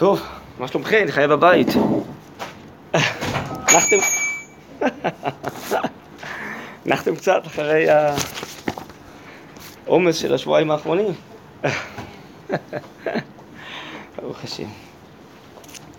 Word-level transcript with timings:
טוב, 0.00 0.22
מה 0.58 0.68
שלומכם? 0.68 0.98
אני 1.02 1.12
חייב 1.12 1.32
בבית. 1.32 1.68
נחתם... 3.74 3.96
נחתם 6.86 7.16
קצת 7.16 7.42
אחרי 7.46 7.86
העומס 9.86 10.16
של 10.16 10.34
השבועיים 10.34 10.70
האחרונים. 10.70 11.12
ברוך 14.16 14.44
השם. 14.44 14.68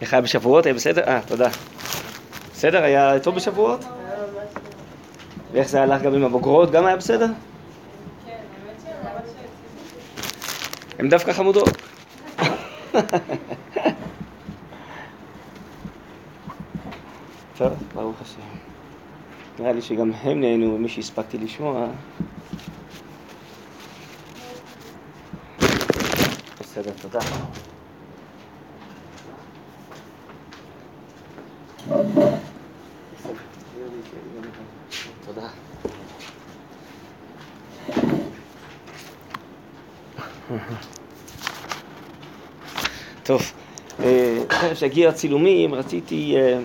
איך 0.02 0.14
היה 0.14 0.22
בשבועות? 0.22 0.66
היה 0.66 0.74
בסדר? 0.74 1.04
אה, 1.08 1.20
תודה. 1.28 1.50
בסדר? 2.54 2.84
היה 2.84 3.20
טוב 3.20 3.36
בשבועות? 3.36 4.01
ואיך 5.52 5.68
זה 5.68 5.82
הלך 5.82 6.02
גם 6.02 6.14
עם 6.14 6.24
הבוגרות? 6.24 6.72
גם 6.72 6.86
היה 6.86 6.98
בסדר? 6.98 7.28
הן 11.00 11.10
דווקא 11.10 11.34
חמודות. 11.34 11.70
טוב, 17.58 17.74
ברוך 17.94 18.22
השם. 18.22 18.42
נראה 19.60 19.72
לי 19.72 19.82
שגם 19.82 20.12
הם 20.22 20.42
נהנו 20.42 20.78
ממי 20.78 20.90
שהספקתי 20.90 21.38
לשמוע. 21.38 21.88
בסדר, 26.60 26.92
תודה. 27.02 27.20
תודה. 35.34 35.48
טוב, 43.24 43.42
אחרי 44.48 44.76
שהגיע 44.76 45.10
הצילומים 45.10 45.74
רציתי 45.74 46.36
אה, 46.38 46.60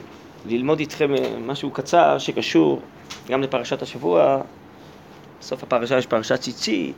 ללמוד 0.46 0.80
איתכם 0.80 1.14
אה, 1.14 1.38
משהו 1.38 1.70
קצר 1.70 2.18
שקשור 2.18 2.80
גם 3.28 3.42
לפרשת 3.42 3.82
השבוע. 3.82 4.40
בסוף 5.40 5.62
הפרשה 5.62 5.98
יש 5.98 6.06
פרשת 6.06 6.40
ציצית, 6.40 6.96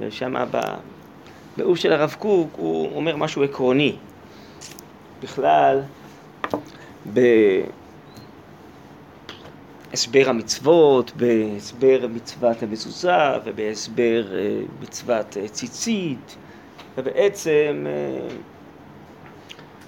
ושם 0.00 0.34
באוף 1.56 1.78
של 1.78 1.92
הרב 1.92 2.16
קוק 2.18 2.50
הוא 2.56 2.96
אומר 2.96 3.16
משהו 3.16 3.44
עקרוני. 3.44 3.96
בכלל, 5.22 5.82
בהסבר 9.94 10.28
המצוות, 10.28 11.12
בהסבר 11.16 12.06
מצוות 12.14 12.62
המזוזה 12.62 13.38
ובהסבר 13.44 14.34
אה, 14.34 14.60
מצוות 14.82 15.36
ציצית, 15.52 16.36
ובעצם 16.98 17.86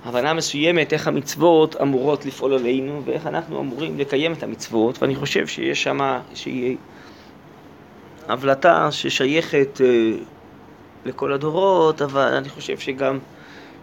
הבנה 0.04 0.34
מסוימת 0.34 0.92
איך 0.92 1.08
המצוות 1.08 1.76
אמורות 1.82 2.26
לפעול 2.26 2.54
עלינו 2.54 3.02
ואיך 3.04 3.26
אנחנו 3.26 3.60
אמורים 3.60 3.98
לקיים 3.98 4.32
את 4.32 4.42
המצוות, 4.42 5.02
ואני 5.02 5.16
חושב 5.16 5.46
שיש 5.46 5.82
שם 5.82 5.98
איזושהי 6.30 6.76
הבלטה 8.28 8.88
ששייכת 8.92 9.80
אה, 9.80 10.12
לכל 11.04 11.32
הדורות, 11.32 12.02
אבל 12.02 12.34
אני 12.34 12.48
חושב 12.48 12.78
שגם 12.78 13.18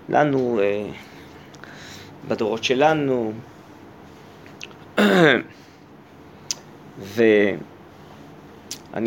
לנו, 0.10 0.60
אה, 0.62 0.86
בדורות 2.28 2.64
שלנו, 2.64 3.34
ואני 7.00 7.52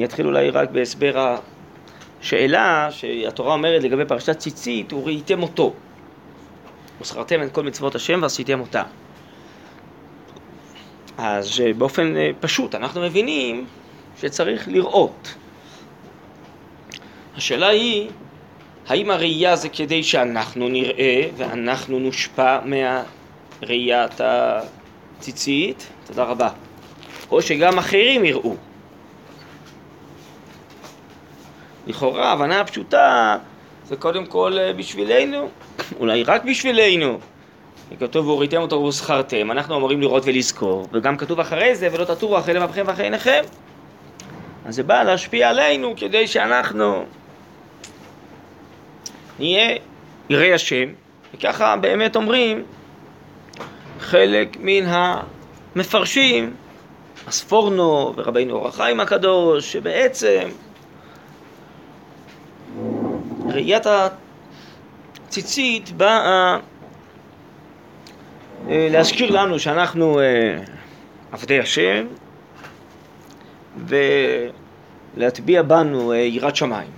אתחיל 0.05 0.27
אולי 0.27 0.51
רק 0.51 0.71
בהסבר 0.71 1.37
השאלה 2.21 2.89
שהתורה 2.91 3.53
אומרת 3.53 3.83
לגבי 3.83 4.05
פרשת 4.05 4.39
ציצית, 4.39 4.93
וראיתם 4.93 5.43
אותו. 5.43 5.73
וזכרתם 7.01 7.43
את 7.43 7.53
כל 7.53 7.63
מצוות 7.63 7.95
השם 7.95 8.19
ועשיתם 8.23 8.61
אותה. 8.61 8.83
אז 11.19 11.61
אה, 11.61 11.73
באופן 11.73 12.17
אה, 12.17 12.31
פשוט 12.41 12.75
אנחנו 12.75 13.01
מבינים 13.01 13.67
שצריך 14.21 14.69
לראות. 14.69 15.35
השאלה 17.37 17.69
היא, 17.69 18.11
האם 18.87 19.11
הראייה 19.11 19.57
זה 19.57 19.69
כדי 19.69 20.03
שאנחנו 20.03 20.69
נראה 20.69 21.29
ואנחנו 21.37 21.99
נושפע 21.99 22.59
מהראיית 22.65 24.21
הציצית? 24.21 25.87
תודה 26.07 26.25
רבה. 26.25 26.66
או 27.31 27.43
שגם 27.43 27.79
אחרים 27.79 28.25
יראו. 28.25 28.57
לכאורה, 31.87 32.29
ההבנה 32.29 32.61
הפשוטה 32.61 33.39
זה 33.85 33.97
קודם 33.97 34.27
כל 34.27 34.59
אה, 34.59 34.73
בשבילנו, 34.73 35.49
אולי 36.01 36.23
רק 36.23 36.45
בשבילנו. 36.45 37.19
כתוב 38.01 38.27
והוריתם 38.27 38.57
אותו 38.57 38.77
וזכרתם, 38.77 39.51
אנחנו 39.51 39.77
אמורים 39.77 40.01
לראות 40.01 40.23
ולזכור, 40.27 40.89
וגם 40.93 41.17
כתוב 41.17 41.41
אחרי 41.41 41.75
זה 41.77 41.89
ולא 41.93 42.05
תטורו 42.05 42.39
אחרי 42.39 42.55
לבבכם 42.55 42.85
ואחרי 42.87 43.05
עיניכם. 43.05 43.43
אז 44.65 44.75
זה 44.75 44.83
בא 44.83 45.03
להשפיע 45.03 45.49
עלינו 45.49 45.95
כדי 45.97 46.27
שאנחנו 46.27 47.05
נהיה 49.39 49.77
יראי 50.31 50.53
השם, 50.53 50.89
וככה 51.35 51.77
באמת 51.77 52.17
אומרים 52.17 52.65
חלק 54.01 54.57
מן 54.61 54.85
המפרשים, 54.87 56.55
אספורנו 57.29 58.13
ורבינו 58.17 58.55
אור 58.55 58.69
החיים 58.69 59.01
הקדוש, 59.01 59.73
שבעצם 59.73 60.49
ראיית 63.49 63.87
הציצית 65.27 65.93
באה 65.93 66.57
אה, 68.69 68.89
להזכיר 68.91 69.31
לנו 69.31 69.59
שאנחנו 69.59 70.21
אה, 70.21 70.25
עבדי 71.33 71.61
השם 71.61 72.07
ולהטביע 75.17 75.63
בנו 75.63 76.13
אה, 76.13 76.17
יראת 76.17 76.57
שמיים. 76.57 76.91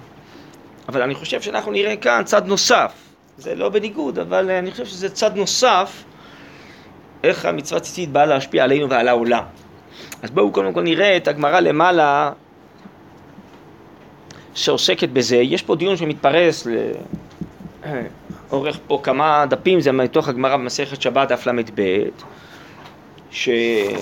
אבל 0.89 1.03
אני 1.03 1.15
חושב 1.15 1.41
שאנחנו 1.41 1.73
נראה 1.73 1.97
כאן 1.97 2.23
צד 2.25 2.47
נוסף, 2.47 2.93
זה 3.39 3.55
לא 3.55 3.69
בניגוד, 3.69 4.19
אבל 4.19 4.51
אני 4.51 4.71
חושב 4.71 4.87
שזה 4.87 5.11
צד 5.11 5.37
נוסף 5.37 6.05
איך 7.25 7.45
המצווה 7.45 7.81
ציצית 7.81 8.13
באה 8.13 8.27
להשפיע 8.27 8.65
עלינו 8.65 8.91
ועל 8.91 9.09
העולם. 9.09 9.45
אז 10.23 10.31
בואו 10.31 10.53
קודם 10.53 10.73
כל 10.73 10.83
נראה 10.83 11.17
את 11.17 11.29
הגמרא 11.29 11.61
למעלה 11.61 12.33
שעוסקת 14.55 15.09
בזה. 15.09 15.37
יש 15.37 15.63
פה 15.63 15.77
דיון 15.77 15.97
שמתפרס 15.97 16.67
לאורך 18.51 18.79
פה 18.87 19.01
כמה 19.03 19.45
דפים, 19.51 19.81
זה 19.81 19.93
מתוך 19.93 20.29
הגמרא 20.29 20.57
במסכת 20.57 21.03
שבת 21.03 21.29
דף 21.29 21.47
ל"ב, 21.47 22.03
שיש 23.31 23.93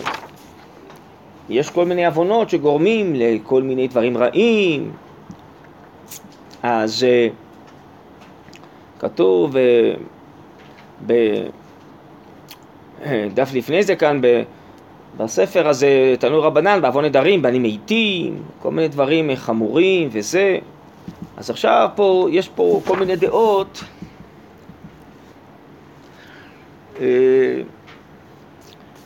כל 1.73 1.85
מיני 1.85 2.07
עוונות 2.07 2.51
שגורמים 2.51 3.15
לכל 3.15 3.63
מיני 3.63 3.89
דברים 3.89 4.17
רעים. 4.17 4.93
אז 6.63 7.05
אה, 7.05 7.29
כתוב 8.99 9.57
אה, 9.57 9.95
בדף 13.07 13.51
לפני 13.55 13.83
זה 13.83 13.97
כאן, 13.97 14.21
בספר 15.17 15.69
הזה, 15.69 16.15
תנו 16.19 16.43
רבנן, 16.43 16.83
בעוון 16.83 17.05
נדרים, 17.05 17.43
בנים 17.43 17.63
מתים, 17.63 18.43
כל 18.63 18.71
מיני 18.71 18.89
דברים 18.89 19.31
חמורים 19.37 20.09
וזה. 20.13 20.59
אז 21.37 21.51
עכשיו 21.51 21.89
פה, 21.95 22.29
יש 22.31 22.49
פה 22.49 22.81
כל 22.87 22.97
מיני 22.97 23.17
דעות. 23.17 23.85
אה, 27.01 27.07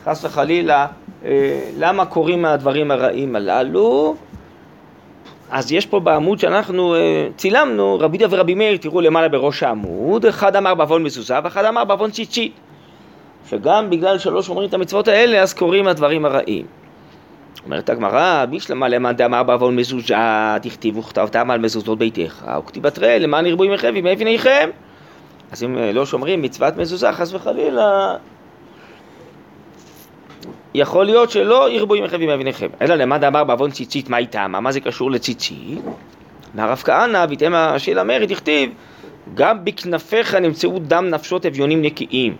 חס 0.03 0.25
וחלילה, 0.25 0.87
אה, 1.25 1.69
למה 1.77 2.05
קורים 2.05 2.41
מהדברים 2.41 2.91
הרעים 2.91 3.35
הללו? 3.35 4.15
אז 5.51 5.71
יש 5.71 5.85
פה 5.85 5.99
בעמוד 5.99 6.39
שאנחנו 6.39 6.95
אה, 6.95 7.27
צילמנו, 7.37 7.97
רבי 7.99 8.17
דה 8.17 8.25
ורבי 8.29 8.53
מאיר, 8.53 8.77
תראו 8.77 9.01
למעלה 9.01 9.29
בראש 9.29 9.63
העמוד, 9.63 10.25
אחד 10.25 10.55
אמר 10.55 10.75
בעוון 10.75 11.03
מזוזה 11.03 11.35
ואחד 11.43 11.65
אמר 11.65 11.83
בעוון 11.85 12.11
ציצית. 12.11 12.53
שגם 13.49 13.89
בגלל 13.89 14.17
שלא 14.17 14.41
שומרים 14.41 14.69
את 14.69 14.73
המצוות 14.73 15.07
האלה, 15.07 15.41
אז 15.41 15.53
קורים 15.53 15.87
הדברים 15.87 16.25
הרעים. 16.25 16.65
אומרת 17.65 17.89
הגמרא, 17.89 18.45
בישלמה 18.45 18.87
למאן 18.87 19.15
דאמר 19.15 19.43
בעוון 19.43 19.75
מזוזה, 19.75 20.15
דכתיב 20.61 20.97
וכתבתם 20.97 21.51
על 21.51 21.59
מזוזות 21.59 21.97
ביתך, 21.97 22.45
וכתיב 22.59 22.83
בתראה 22.83 23.19
למען 23.19 23.45
ירבו 23.45 23.65
ימיכם 23.65 23.91
וימי 23.93 24.13
אבניכם. 24.13 24.69
אז 25.51 25.63
אם 25.63 25.77
לא 25.93 26.05
שומרים 26.05 26.41
מצוות 26.41 26.77
מזוזה, 26.77 27.11
חס 27.11 27.33
וחלילה, 27.33 28.15
יכול 30.73 31.05
להיות 31.05 31.31
שלא 31.31 31.69
ירבו 31.69 31.95
ימיכם 31.95 32.17
וימי 32.19 32.33
אבניכם. 32.33 32.67
אלא 32.81 32.95
למאן 32.95 33.21
דאמר 33.21 33.43
בעוון 33.43 33.71
ציצית, 33.71 34.09
מה 34.09 34.17
איתם? 34.17 34.51
מה 34.61 34.71
זה 34.71 34.79
קשור 34.79 35.11
לציצית? 35.11 35.79
מהרב 36.53 36.81
כהנא, 36.85 37.25
ויתאם 37.29 37.53
השאל 37.55 37.99
המרי, 37.99 38.25
דכתיב, 38.27 38.69
גם 39.33 39.65
בכנפיך 39.65 40.35
נמצאו 40.35 40.79
דם 40.79 41.09
נפשות 41.09 41.45
אביונים 41.45 41.81
נקיים. 41.81 42.35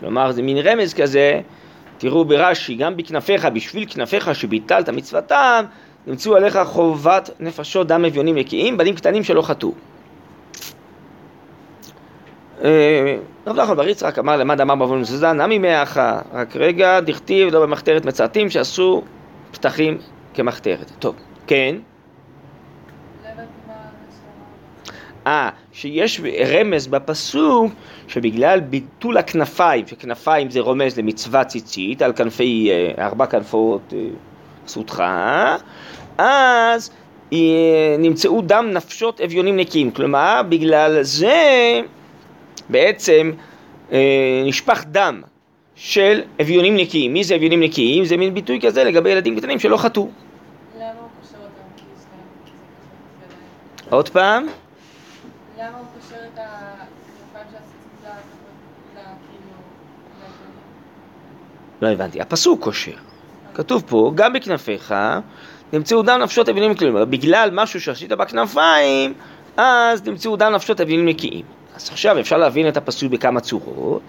כלומר, 0.00 0.32
זה 0.32 0.42
מין 0.42 0.58
רמז 0.58 0.94
כזה 0.94 1.40
תראו 1.98 2.24
ברש"י, 2.24 2.74
גם 2.74 2.96
בכנפיך, 2.96 3.44
בשביל 3.44 3.84
כנפיך 3.88 4.34
שביטלת 4.34 4.88
מצוותם, 4.88 5.64
נמצאו 6.06 6.36
עליך 6.36 6.58
חובת 6.64 7.30
נפשות 7.40 7.86
דם 7.86 8.04
אביונים 8.04 8.34
נקיים, 8.34 8.76
בנים 8.76 8.94
קטנים 8.94 9.24
שלא 9.24 9.42
חטאו. 9.42 9.72
אה, 12.64 13.16
רב 13.46 13.56
נחמן 13.56 13.76
בר 13.76 13.88
יצחק 13.88 14.18
אמר 14.18 14.36
למד 14.36 14.60
אמר 14.60 14.74
בעוון 14.74 15.00
מזוזה, 15.00 15.32
נמי 15.32 15.58
מאח, 15.58 15.96
רק 16.32 16.56
רגע, 16.56 17.00
דכתיב 17.00 17.52
לא 17.52 17.62
במחתרת 17.62 18.04
מצעתים 18.04 18.50
שעשו 18.50 19.02
פתחים 19.50 19.98
כמחתרת. 20.34 20.90
טוב, 20.98 21.14
כן. 21.46 21.76
אה, 25.26 25.50
שיש 25.72 26.20
רמז 26.46 26.86
בפסוק 26.86 27.72
שבגלל 28.08 28.60
ביטול 28.60 29.16
הכנפיים, 29.16 29.86
שכנפיים 29.86 30.50
זה 30.50 30.60
רומז 30.60 30.98
למצווה 30.98 31.44
ציצית, 31.44 32.02
על 32.02 32.12
כנפי, 32.12 32.70
אה, 32.70 33.06
ארבע 33.06 33.26
כנפות 33.26 33.92
אה, 33.96 33.98
סותך, 34.66 35.04
אז 36.18 36.90
נמצאו 37.98 38.40
דם 38.40 38.70
נפשות 38.72 39.20
אביונים 39.20 39.56
נקיים. 39.56 39.90
כלומר, 39.90 40.42
בגלל 40.48 41.02
זה 41.02 41.80
בעצם 42.68 43.32
אה, 43.92 44.42
נשפך 44.44 44.84
דם 44.86 45.22
של 45.74 46.22
אביונים 46.40 46.76
נקיים. 46.76 47.12
מי 47.12 47.24
זה 47.24 47.36
אביונים 47.36 47.60
נקיים? 47.60 48.04
זה 48.04 48.16
מין 48.16 48.34
ביטוי 48.34 48.60
כזה 48.60 48.84
לגבי 48.84 49.10
ילדים 49.10 49.36
קטנים 49.36 49.58
שלא 49.58 49.76
חטאו. 49.76 50.08
למה 50.76 50.86
הוא 51.00 51.08
קושר 51.20 51.36
אותם? 51.36 51.50
עוד 53.90 54.08
פעם? 54.08 54.46
למה 55.58 55.78
הוא 55.78 55.86
קושר 56.00 56.16
את 56.16 56.38
הכנפיים 56.38 57.46
של 57.50 57.56
הציצית 57.56 58.14
כאילו... 59.30 59.56
לא 61.82 61.88
הבנתי, 61.88 62.20
הפסוק 62.20 62.64
קושר. 62.64 62.92
כתוב 63.54 63.84
פה, 63.86 64.12
גם 64.14 64.32
בכנפיך 64.32 64.94
נמצאו 65.72 66.02
דם 66.02 66.20
נפשות 66.22 66.48
אביונים 66.48 66.70
נקיים. 66.70 66.94
בגלל 67.10 67.50
משהו 67.52 67.80
שעשית 67.80 68.12
בכנפיים, 68.12 69.14
אז 69.56 70.06
נמצאו 70.06 70.36
דם 70.36 70.52
נפשות 70.52 70.80
אביונים 70.80 71.06
נקיים. 71.06 71.44
אז 71.76 71.88
עכשיו 71.88 72.20
אפשר 72.20 72.38
להבין 72.38 72.68
את 72.68 72.76
הפסוק 72.76 73.12
בכמה 73.12 73.40
צורות. 73.40 74.02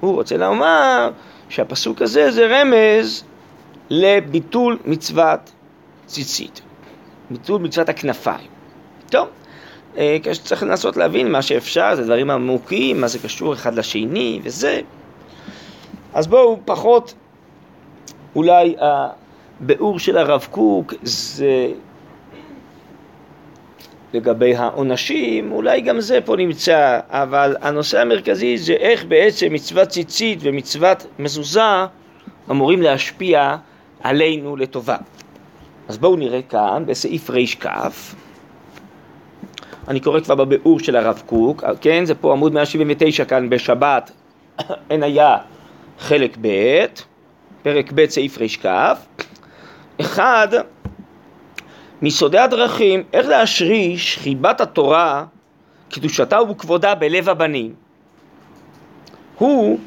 הוא 0.00 0.14
רוצה 0.14 0.36
לומר 0.36 1.10
שהפסוק 1.48 2.02
הזה 2.02 2.30
זה 2.30 2.46
רמז 2.46 3.24
לביטול 3.90 4.78
מצוות 4.84 5.50
ציצית, 6.06 6.60
ביטול 7.30 7.62
מצוות 7.62 7.88
הכנפיים. 7.88 8.48
טוב, 9.10 9.28
אה, 9.96 10.16
צריך 10.44 10.62
לנסות 10.62 10.96
להבין 10.96 11.32
מה 11.32 11.42
שאפשר, 11.42 11.94
זה 11.94 12.04
דברים 12.04 12.30
עמוקים, 12.30 13.00
מה 13.00 13.08
זה 13.08 13.18
קשור 13.18 13.52
אחד 13.52 13.74
לשני 13.74 14.40
וזה. 14.42 14.80
אז 16.18 16.26
בואו 16.26 16.58
פחות, 16.64 17.14
אולי 18.36 18.76
הביאור 19.60 19.98
של 19.98 20.18
הרב 20.18 20.46
קוק 20.50 20.94
זה 21.02 21.66
לגבי 24.14 24.56
העונשים, 24.56 25.52
אולי 25.52 25.80
גם 25.80 26.00
זה 26.00 26.20
פה 26.24 26.36
נמצא, 26.36 27.00
אבל 27.08 27.56
הנושא 27.60 28.00
המרכזי 28.00 28.58
זה 28.58 28.72
איך 28.72 29.04
בעצם 29.04 29.52
מצוות 29.52 29.88
ציצית 29.88 30.38
ומצוות 30.42 31.06
מזוזה 31.18 31.84
אמורים 32.50 32.82
להשפיע 32.82 33.56
עלינו 34.02 34.56
לטובה. 34.56 34.96
אז 35.88 35.98
בואו 35.98 36.16
נראה 36.16 36.42
כאן 36.42 36.82
בסעיף 36.86 37.30
רי"כ, 37.30 37.66
אני 39.88 40.00
קורא 40.00 40.20
כבר 40.20 40.34
בביאור 40.34 40.80
של 40.80 40.96
הרב 40.96 41.22
קוק, 41.26 41.64
כן, 41.80 42.04
זה 42.04 42.14
פה 42.14 42.32
עמוד 42.32 42.52
179 42.52 43.24
כאן 43.24 43.50
בשבת, 43.50 44.10
אין 44.90 45.02
היה 45.02 45.36
חלק 45.98 46.36
ב', 46.40 46.84
פרק 47.62 47.92
ב' 47.94 48.06
סעיף 48.06 48.38
רי"כ, 48.38 48.68
אחד 50.00 50.48
מסודי 52.02 52.38
הדרכים, 52.38 53.02
איך 53.12 53.26
להשריש 53.26 54.18
חיבת 54.18 54.60
התורה, 54.60 55.24
קדושתה 55.90 56.42
וכבודה 56.42 56.94
בלב 56.94 57.28
הבנים. 57.28 57.74
הוא, 59.38 59.78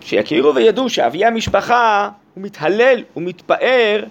שיכירו 0.00 0.54
וידעו 0.54 0.88
שאבי 0.88 1.24
המשפחה 1.24 2.08
הוא 2.34 2.44
מתהלל 2.44 3.04
ומתפאר 3.16 4.04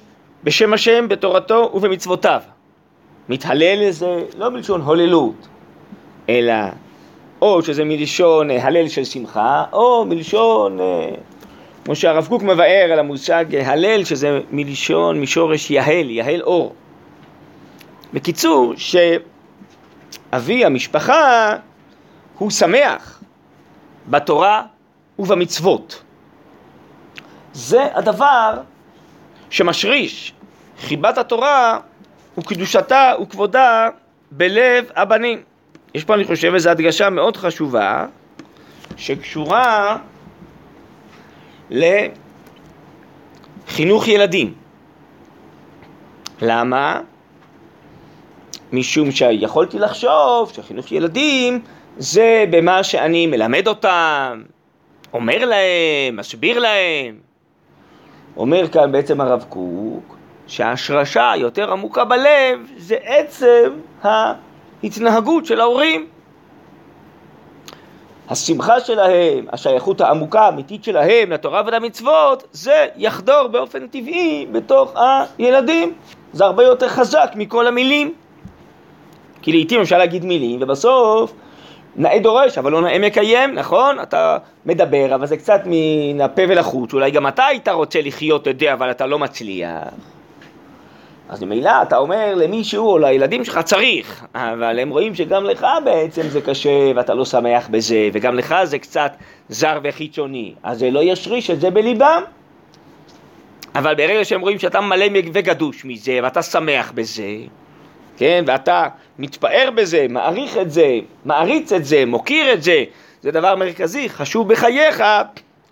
בשם 0.43 0.73
השם 0.73 1.07
בתורתו 1.07 1.71
ובמצוותיו. 1.73 2.41
מתהלל 3.29 3.91
זה 3.91 4.23
לא 4.37 4.51
מלשון 4.51 4.81
הוללות, 4.81 5.47
אלא 6.29 6.53
או 7.41 7.61
שזה 7.61 7.83
מלשון 7.83 8.51
אה, 8.51 8.63
הלל 8.67 8.87
של 8.87 9.03
שמחה, 9.03 9.63
או 9.73 10.05
מלשון, 10.05 10.79
אה, 10.79 11.09
כמו 11.87 11.95
שהרב 11.95 12.27
קוק 12.27 12.43
מבאר 12.43 12.89
על 12.91 12.99
המושג 12.99 13.55
הלל, 13.55 14.03
שזה 14.03 14.39
מלשון, 14.51 15.21
משורש 15.21 15.71
יהל, 15.71 16.09
יהל 16.09 16.41
אור. 16.41 16.75
בקיצור, 18.13 18.73
שאבי 20.27 20.65
המשפחה 20.65 21.55
הוא 22.37 22.51
שמח 22.51 23.21
בתורה 24.07 24.63
ובמצוות. 25.19 26.03
זה 27.53 27.85
הדבר 27.93 28.61
שמשריש 29.49 30.33
חיבת 30.79 31.17
התורה 31.17 31.79
וקדושתה 32.37 33.13
וכבודה 33.21 33.89
בלב 34.31 34.85
הבנים. 34.95 35.41
יש 35.93 36.03
פה, 36.03 36.13
אני 36.13 36.23
חושב, 36.23 36.53
איזו 36.53 36.69
הדגשה 36.69 37.09
מאוד 37.09 37.37
חשובה 37.37 38.05
שקשורה 38.97 39.97
לחינוך 41.69 42.07
ילדים. 44.07 44.53
למה? 46.41 47.01
משום 48.73 49.11
שיכולתי 49.11 49.79
לחשוב 49.79 50.51
שחינוך 50.53 50.91
ילדים 50.91 51.61
זה 51.97 52.45
במה 52.49 52.83
שאני 52.83 53.27
מלמד 53.27 53.67
אותם, 53.67 54.43
אומר 55.13 55.45
להם, 55.45 56.15
מסביר 56.17 56.59
להם. 56.59 57.19
אומר 58.37 58.67
כאן 58.67 58.91
בעצם 58.91 59.21
הרב 59.21 59.45
קוק 59.49 60.17
שההשרשה 60.47 61.31
היותר 61.31 61.71
עמוקה 61.71 62.05
בלב 62.05 62.59
זה 62.77 62.95
עצם 63.03 63.69
ההתנהגות 64.03 65.45
של 65.45 65.61
ההורים. 65.61 66.07
השמחה 68.29 68.79
שלהם, 68.79 69.45
השייכות 69.51 70.01
העמוקה 70.01 70.41
האמיתית 70.41 70.83
שלהם 70.83 71.31
לתורה 71.31 71.61
ולמצוות, 71.65 72.43
זה 72.51 72.85
יחדור 72.97 73.47
באופן 73.47 73.87
טבעי 73.87 74.45
בתוך 74.51 74.93
הילדים. 75.37 75.93
זה 76.33 76.45
הרבה 76.45 76.63
יותר 76.63 76.87
חזק 76.89 77.31
מכל 77.35 77.67
המילים. 77.67 78.13
כי 79.41 79.51
לעיתים 79.51 79.81
אפשר 79.81 79.97
להגיד 79.97 80.25
מילים, 80.25 80.59
ובסוף 80.61 81.33
נאה 81.95 82.19
דורש, 82.19 82.57
אבל 82.57 82.71
לא 82.71 82.81
נאה 82.81 82.99
מקיים, 82.99 83.53
נכון? 83.53 83.99
אתה 83.99 84.37
מדבר, 84.65 85.15
אבל 85.15 85.27
זה 85.27 85.37
קצת 85.37 85.61
מן 85.65 86.21
הפה 86.21 86.41
ולחוץ, 86.49 86.93
אולי 86.93 87.11
גם 87.11 87.27
אתה 87.27 87.45
היית 87.45 87.69
רוצה 87.69 88.01
לחיות 88.01 88.47
את 88.47 88.59
זה, 88.59 88.73
אבל 88.73 88.91
אתה 88.91 89.05
לא 89.05 89.19
מצליח. 89.19 89.69
אז 91.29 91.43
ממילא 91.43 91.71
אתה 91.81 91.97
אומר 91.97 92.35
למישהו 92.35 92.89
או 92.89 92.97
לילדים 92.97 93.45
שלך 93.45 93.59
צריך, 93.59 94.25
אבל 94.35 94.79
הם 94.79 94.89
רואים 94.89 95.15
שגם 95.15 95.43
לך 95.43 95.67
בעצם 95.85 96.21
זה 96.21 96.41
קשה 96.41 96.91
ואתה 96.95 97.13
לא 97.13 97.25
שמח 97.25 97.67
בזה, 97.71 98.09
וגם 98.13 98.35
לך 98.35 98.55
זה 98.63 98.79
קצת 98.79 99.11
זר 99.49 99.79
וחיצוני, 99.83 100.53
אז 100.63 100.79
זה 100.79 100.91
לא 100.91 100.99
ישריש 101.03 101.49
את 101.49 101.61
זה 101.61 101.69
בליבם. 101.69 102.21
אבל 103.75 103.95
ברגע 103.95 104.25
שהם 104.25 104.41
רואים 104.41 104.59
שאתה 104.59 104.81
מלא 104.81 105.05
וגדוש 105.33 105.85
מזה 105.85 106.19
ואתה 106.23 106.41
שמח 106.41 106.91
בזה, 106.95 107.35
כן, 108.17 108.43
ואתה 108.47 108.87
מתפאר 109.19 109.69
בזה, 109.75 110.05
מעריך 110.09 110.57
את 110.57 110.71
זה, 110.71 110.99
מעריץ 111.25 111.71
את 111.73 111.85
זה, 111.85 112.03
מוקיר 112.05 112.53
את 112.53 112.63
זה, 112.63 112.83
זה 113.21 113.31
דבר 113.31 113.55
מרכזי, 113.55 114.09
חשוב 114.09 114.47
בחייך, 114.53 115.03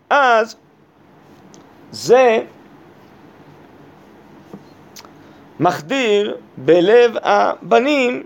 אז 0.09 0.55
זה 1.91 2.39
מחדיר 5.59 6.37
בלב 6.57 7.15
הבנים 7.23 8.23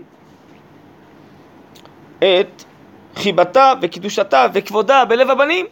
את 2.18 2.64
חיבתה 3.16 3.72
וקידושתה 3.82 4.46
וכבודה 4.52 5.04
בלב 5.04 5.30
הבנים. 5.30 5.66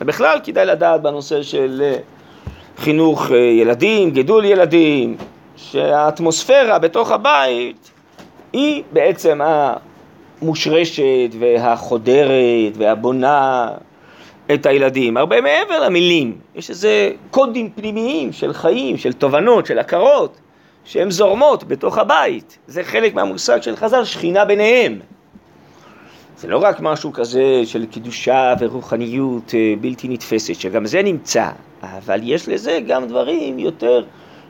ובכלל 0.00 0.38
כדאי 0.44 0.66
לדעת 0.66 1.02
בנושא 1.02 1.42
של 1.42 1.82
אה, 1.84 1.98
חינוך 2.78 3.30
אה, 3.32 3.36
ילדים, 3.36 4.10
גידול 4.10 4.44
ילדים, 4.44 5.16
שהאטמוספירה 5.56 6.78
בתוך 6.78 7.10
הבית 7.10 7.90
היא 8.52 8.82
בעצם 8.92 9.40
המושרשת 10.42 11.30
והחודרת 11.38 12.76
והבונה 12.76 13.68
את 14.54 14.66
הילדים, 14.66 15.16
הרבה 15.16 15.40
מעבר 15.40 15.80
למילים. 15.80 16.38
יש 16.54 16.70
איזה 16.70 17.10
קודים 17.30 17.70
פנימיים 17.70 18.32
של 18.32 18.52
חיים, 18.52 18.96
של 18.96 19.12
תובנות, 19.12 19.66
של 19.66 19.78
הכרות, 19.78 20.40
שהן 20.84 21.10
זורמות 21.10 21.64
בתוך 21.64 21.98
הבית. 21.98 22.58
זה 22.66 22.84
חלק 22.84 23.14
מהמושג 23.14 23.62
של 23.62 23.76
חז"ל, 23.76 24.04
שכינה 24.04 24.44
ביניהם. 24.44 25.00
זה 26.38 26.48
לא 26.48 26.58
רק 26.58 26.80
משהו 26.80 27.12
כזה 27.12 27.62
של 27.64 27.86
קדושה 27.86 28.54
ורוחניות 28.60 29.54
אה, 29.54 29.74
בלתי 29.80 30.08
נתפסת, 30.08 30.54
שגם 30.54 30.86
זה 30.86 31.02
נמצא, 31.02 31.48
אבל 31.82 32.20
יש 32.22 32.48
לזה 32.48 32.80
גם 32.86 33.06
דברים 33.06 33.58
יותר 33.58 34.04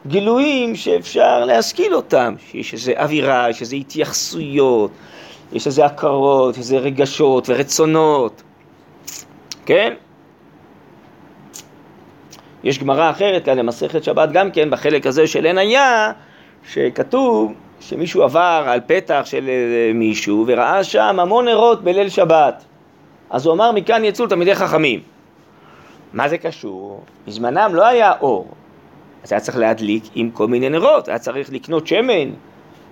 גילויים 0.06 0.76
שאפשר 0.76 1.44
להשכיל 1.44 1.94
אותם, 1.94 2.34
שיש 2.50 2.72
איזו 2.72 2.92
אווירה, 2.96 3.50
יש 3.50 3.60
איזו 3.60 3.76
התייחסויות, 3.76 4.90
יש 5.52 5.66
איזה 5.66 5.84
הכרות, 5.84 6.54
יש 6.54 6.58
איזה 6.60 6.78
רגשות 6.78 7.48
ורצונות, 7.48 8.42
כן? 9.68 9.94
יש 12.64 12.78
גמרא 12.78 13.10
אחרת 13.10 13.44
כאן 13.44 13.58
למסכת 13.58 14.04
שבת 14.04 14.32
גם 14.32 14.50
כן, 14.50 14.70
בחלק 14.70 15.06
הזה 15.06 15.26
של 15.26 15.46
עין 15.46 15.58
היה, 15.58 16.12
שכתוב 16.68 17.52
שמישהו 17.80 18.22
עבר 18.22 18.64
על 18.66 18.80
פתח 18.86 19.22
של 19.24 19.50
מישהו 19.94 20.44
וראה 20.46 20.84
שם 20.84 21.20
המון 21.20 21.44
נרות 21.48 21.84
בליל 21.84 22.08
שבת. 22.08 22.64
אז 23.30 23.46
הוא 23.46 23.54
אמר, 23.54 23.72
מכאן 23.72 24.04
יצאו 24.04 24.26
תלמידי 24.26 24.54
חכמים. 24.54 25.00
מה 26.12 26.28
זה 26.28 26.38
קשור? 26.38 27.04
בזמנם 27.26 27.74
לא 27.74 27.86
היה 27.86 28.12
אור, 28.20 28.48
אז 29.24 29.32
היה 29.32 29.40
צריך 29.40 29.56
להדליק 29.56 30.04
עם 30.14 30.30
כל 30.30 30.46
מיני 30.46 30.68
נרות, 30.68 31.08
היה 31.08 31.18
צריך 31.18 31.52
לקנות 31.52 31.86
שמן, 31.86 32.30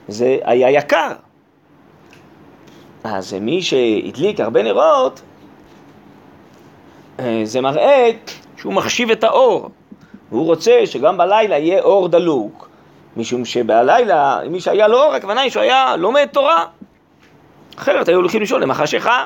זה 0.09 0.39
היה 0.45 0.71
יקר. 0.71 1.13
אז 3.05 3.35
מי 3.41 3.63
שהדליק 3.63 4.41
הרבה 4.41 4.63
נרות, 4.63 5.21
אה, 5.21 5.36
זה 7.45 7.61
מראה 7.61 8.11
שהוא 8.57 8.73
מחשיב 8.73 9.11
את 9.11 9.25
האור. 9.25 9.71
והוא 10.31 10.47
רוצה 10.47 10.81
שגם 10.85 11.17
בלילה 11.17 11.59
יהיה 11.59 11.83
אור 11.83 12.09
דלוק, 12.09 12.69
משום 13.17 13.45
שבלילה, 13.45 14.41
מי 14.51 14.61
שהיה 14.61 14.89
לו 14.89 15.03
אור, 15.03 15.15
הכוונה 15.15 15.41
היא 15.41 15.51
שהוא 15.51 15.63
היה 15.63 15.97
לומד 15.97 16.27
תורה. 16.33 16.65
אחרת 17.79 18.09
היו 18.09 18.17
הולכים 18.17 18.41
לישון 18.41 18.63
למחשכה. 18.63 19.25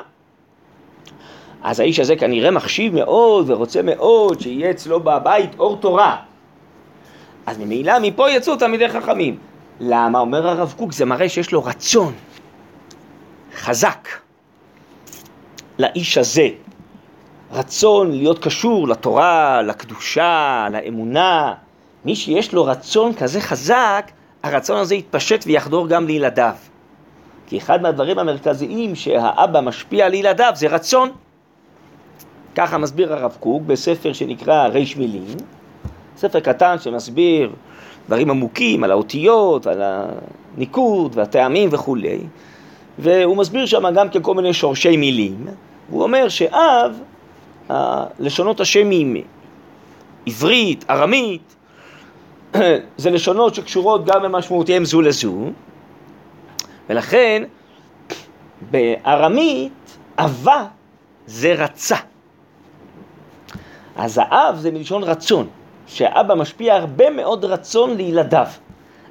אז 1.63 1.79
האיש 1.79 1.99
הזה 1.99 2.15
כנראה 2.15 2.51
מחשיב 2.51 2.93
מאוד 2.93 3.49
ורוצה 3.49 3.81
מאוד 3.81 4.41
שיהיה 4.41 4.71
אצלו 4.71 4.99
בבית 4.99 5.59
אור 5.59 5.77
תורה. 5.77 6.17
אז 7.45 7.57
ממילא 7.57 7.93
מפה 8.01 8.29
יצאו 8.29 8.55
תלמידי 8.55 8.89
חכמים. 8.89 9.37
למה? 9.79 10.19
אומר 10.19 10.47
הרב 10.47 10.73
קוק, 10.77 10.91
זה 10.91 11.05
מראה 11.05 11.29
שיש 11.29 11.51
לו 11.51 11.63
רצון 11.63 12.13
חזק 13.55 14.07
לאיש 15.79 16.17
הזה. 16.17 16.47
רצון 17.53 18.11
להיות 18.11 18.39
קשור 18.39 18.87
לתורה, 18.87 19.61
לקדושה, 19.61 20.67
לאמונה. 20.71 21.53
מי 22.05 22.15
שיש 22.15 22.53
לו 22.53 22.65
רצון 22.65 23.13
כזה 23.13 23.41
חזק, 23.41 24.11
הרצון 24.43 24.77
הזה 24.77 24.95
יתפשט 24.95 25.43
ויחדור 25.47 25.87
גם 25.87 26.07
לילדיו. 26.07 26.53
כי 27.47 27.57
אחד 27.57 27.81
מהדברים 27.81 28.19
המרכזיים 28.19 28.95
שהאבא 28.95 29.61
משפיע 29.61 30.05
על 30.05 30.13
ילדיו 30.13 30.51
זה 30.55 30.67
רצון. 30.67 31.09
ככה 32.55 32.77
מסביר 32.77 33.13
הרב 33.13 33.37
קוק 33.39 33.63
בספר 33.63 34.13
שנקרא 34.13 34.67
ריש 34.67 34.97
מילים, 34.97 35.37
ספר 36.17 36.39
קטן 36.39 36.75
שמסביר 36.79 37.51
דברים 38.07 38.29
עמוקים 38.29 38.83
על 38.83 38.91
האותיות, 38.91 39.67
על 39.67 39.81
הניקוד 40.55 41.11
והטעמים 41.15 41.69
וכולי, 41.71 42.19
והוא 42.99 43.37
מסביר 43.37 43.65
שם 43.65 43.93
גם 43.93 44.09
כן 44.09 44.21
כל 44.21 44.35
מיני 44.35 44.53
שורשי 44.53 44.97
מילים, 44.97 45.47
הוא 45.89 46.03
אומר 46.03 46.29
שאב 46.29 46.91
לשונות 48.19 48.59
השמים, 48.59 49.15
עברית, 50.25 50.85
ארמית, 50.89 51.55
זה 52.97 53.09
לשונות 53.09 53.55
שקשורות 53.55 54.05
גם 54.05 54.23
במשמעותיהם 54.23 54.85
זו 54.85 55.01
לזו, 55.01 55.37
ולכן 56.89 57.43
בארמית 58.71 59.97
אבה 60.17 60.65
זה 61.25 61.53
רצה. 61.53 61.97
אז 63.95 64.19
האב 64.23 64.57
זה 64.57 64.71
מלשון 64.71 65.03
רצון, 65.03 65.47
שהאבא 65.87 66.35
משפיע 66.35 66.75
הרבה 66.75 67.09
מאוד 67.09 67.45
רצון 67.45 67.97
לילדיו. 67.97 68.47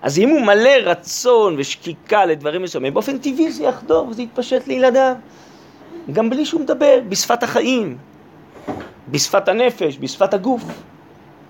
אז 0.03 0.19
אם 0.19 0.29
הוא 0.29 0.41
מלא 0.41 0.71
רצון 0.85 1.55
ושקיקה 1.59 2.27
לדברים 2.27 2.63
מסוימים, 2.63 2.95
באופן 2.95 3.19
טבעי 3.19 3.51
זה 3.53 3.65
יחדור 3.65 4.09
וזה 4.09 4.23
יתפשט 4.23 4.67
לילדיו. 4.67 5.15
גם 6.13 6.31
בלי 6.31 6.47
שהוא 6.47 6.61
מדבר, 6.61 6.99
בשפת 7.09 7.43
החיים, 7.43 7.99
בשפת 9.11 9.49
הנפש, 9.49 9.99
בשפת 10.01 10.35
הגוף, 10.35 10.63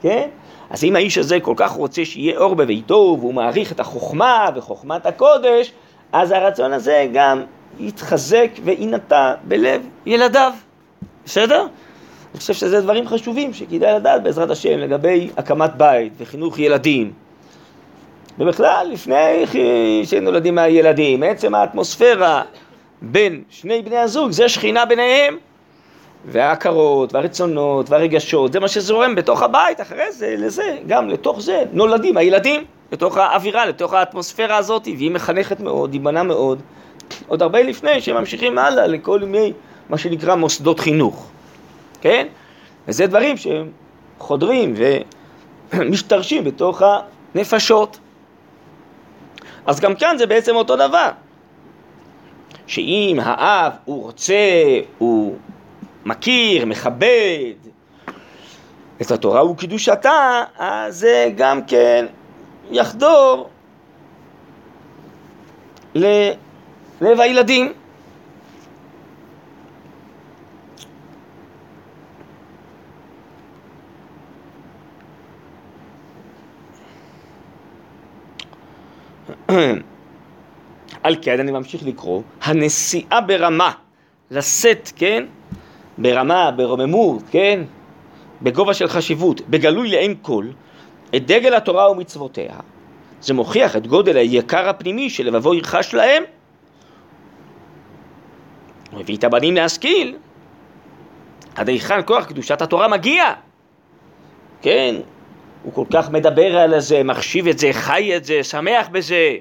כן? 0.02 0.28
אז 0.70 0.84
אם 0.84 0.96
האיש 0.96 1.18
הזה 1.18 1.40
כל 1.40 1.54
כך 1.56 1.72
רוצה 1.72 2.04
שיהיה 2.04 2.38
אור 2.38 2.54
בביתו 2.54 3.16
והוא 3.20 3.34
מעריך 3.34 3.72
את 3.72 3.80
החוכמה 3.80 4.48
וחוכמת 4.54 5.06
הקודש, 5.06 5.72
אז 6.12 6.30
הרצון 6.30 6.72
הזה 6.72 7.06
גם 7.12 7.42
יתחזק 7.78 8.50
ויינטע 8.64 9.34
בלב 9.44 9.82
ילדיו, 10.06 10.52
בסדר? 11.24 11.66
אני 12.32 12.40
חושב 12.40 12.54
שזה 12.54 12.80
דברים 12.80 13.08
חשובים 13.08 13.52
שכדאי 13.52 13.94
לדעת 13.94 14.22
בעזרת 14.22 14.50
השם 14.50 14.78
לגבי 14.78 15.30
הקמת 15.36 15.74
בית 15.76 16.12
וחינוך 16.18 16.58
ילדים. 16.58 17.12
ובכלל, 18.38 18.88
לפני 18.92 19.44
שנולדים 20.04 20.54
מהילדים, 20.54 21.22
עצם 21.22 21.54
האטמוספירה 21.54 22.42
בין 23.02 23.42
שני 23.50 23.82
בני 23.82 23.96
הזוג, 23.96 24.30
זה 24.30 24.48
שכינה 24.48 24.84
ביניהם. 24.84 25.36
וההכרות, 26.24 27.14
והרצונות, 27.14 27.90
והרגשות, 27.90 28.52
זה 28.52 28.60
מה 28.60 28.68
שזורם 28.68 29.14
בתוך 29.14 29.42
הבית, 29.42 29.80
אחרי 29.80 30.12
זה, 30.12 30.34
לזה, 30.38 30.78
גם 30.86 31.08
לתוך 31.08 31.40
זה, 31.40 31.62
נולדים 31.72 32.16
הילדים, 32.16 32.64
לתוך 32.92 33.16
האווירה, 33.16 33.66
לתוך 33.66 33.92
האטמוספירה 33.92 34.56
הזאת, 34.56 34.82
והיא 34.86 35.10
מחנכת 35.10 35.60
מאוד, 35.60 35.92
היא 35.92 36.00
בנה 36.00 36.22
מאוד, 36.22 36.62
עוד 37.26 37.42
הרבה 37.42 37.62
לפני 37.62 38.00
שהם 38.00 38.16
ממשיכים 38.16 38.58
הלאה 38.58 38.86
לכל 38.86 39.20
מיני, 39.20 39.52
מה 39.88 39.98
שנקרא 39.98 40.34
מוסדות 40.34 40.80
חינוך, 40.80 41.30
כן? 42.00 42.26
וזה 42.88 43.06
דברים 43.06 43.36
שהם 43.36 43.70
חודרים 44.18 44.74
ומשתרשים 45.72 46.44
בתוך 46.44 46.82
הנפשות. 47.34 47.98
אז 49.66 49.80
גם 49.80 49.94
כאן 49.94 50.18
זה 50.18 50.26
בעצם 50.26 50.56
אותו 50.56 50.76
דבר, 50.76 51.08
שאם 52.66 53.18
האב 53.22 53.72
הוא 53.84 54.02
רוצה, 54.02 54.34
הוא 54.98 55.36
מכיר, 56.04 56.66
מכבד 56.66 57.54
את 59.02 59.10
התורה 59.10 59.50
וקדושתה, 59.50 60.44
אז 60.58 60.98
זה 60.98 61.30
גם 61.36 61.64
כן 61.64 62.06
יחדור 62.70 63.50
ללב 65.94 67.20
הילדים. 67.20 67.72
על 81.02 81.16
כן 81.22 81.40
אני 81.40 81.50
ממשיך 81.52 81.82
לקרוא, 81.86 82.22
הנשיאה 82.42 83.20
ברמה, 83.20 83.72
לשאת, 84.30 84.92
כן? 84.96 85.24
ברמה, 86.00 86.50
ברוממות, 86.50 87.22
כן? 87.30 87.60
בגובה 88.42 88.74
של 88.74 88.88
חשיבות, 88.88 89.40
בגלוי 89.40 89.88
לעין 89.88 90.14
כל, 90.22 90.44
את 91.16 91.26
דגל 91.26 91.54
התורה 91.54 91.90
ומצוותיה. 91.90 92.56
זה 93.20 93.34
מוכיח 93.34 93.76
את 93.76 93.86
גודל 93.86 94.16
היקר 94.16 94.68
הפנימי 94.68 95.10
שלבבו 95.10 95.54
ירחש 95.54 95.94
להם. 95.94 96.22
הוא 98.90 99.00
הביא 99.00 99.16
את 99.16 99.24
הבנים 99.24 99.54
להשכיל. 99.54 100.16
עד 101.54 101.68
היכן 101.68 102.00
כוח 102.04 102.24
קדושת 102.24 102.62
התורה 102.62 102.88
מגיע? 102.88 103.24
כן, 104.62 104.94
הוא 105.62 105.72
כל 105.72 105.84
כך 105.92 106.10
מדבר 106.10 106.56
על 106.56 106.80
זה, 106.80 107.02
מחשיב 107.02 107.46
את 107.46 107.58
זה, 107.58 107.68
חי 107.72 108.16
את 108.16 108.24
זה, 108.24 108.42
שמח 108.42 108.88
בזה. 108.88 109.34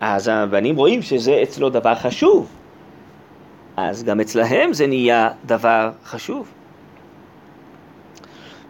אז 0.00 0.28
הבנים 0.28 0.76
רואים 0.76 1.02
שזה 1.02 1.40
אצלו 1.42 1.70
דבר 1.70 1.94
חשוב. 1.94 2.61
אז 3.76 4.04
גם 4.04 4.20
אצלהם 4.20 4.72
זה 4.72 4.86
נהיה 4.86 5.30
דבר 5.46 5.90
חשוב. 6.04 6.48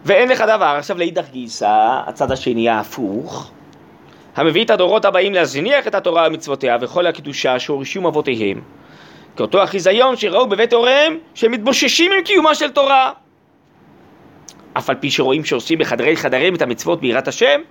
ואין 0.05 0.29
לך 0.29 0.41
דבר, 0.41 0.75
עכשיו 0.77 0.97
לאידך 0.97 1.29
גיסא, 1.31 2.01
הצד 2.05 2.31
השני 2.31 2.69
ההפוך, 2.69 3.51
המביא 4.35 4.65
את 4.65 4.69
הדורות 4.69 5.05
הבאים 5.05 5.33
להזניח 5.33 5.87
את 5.87 5.95
התורה 5.95 6.27
ומצוותיה 6.27 6.77
וכל 6.81 7.07
הקדושה 7.07 7.59
שהורישום 7.59 8.05
אבותיהם. 8.05 8.61
כאותו 9.35 9.61
החיזיון 9.61 10.15
שראו 10.15 10.49
בבית 10.49 10.73
הוריהם 10.73 11.17
שהם 11.33 11.51
מתבוששים 11.51 12.11
עם 12.11 12.23
קיומה 12.23 12.55
של 12.55 12.71
תורה. 12.71 13.11
אף 14.73 14.89
על 14.89 14.95
פי 14.95 15.11
שרואים 15.11 15.45
שעושים 15.45 15.79
בחדרי 15.79 16.15
חדרים 16.15 16.55
את 16.55 16.61
המצוות 16.61 17.01
ביראת 17.01 17.27
השם, 17.27 17.61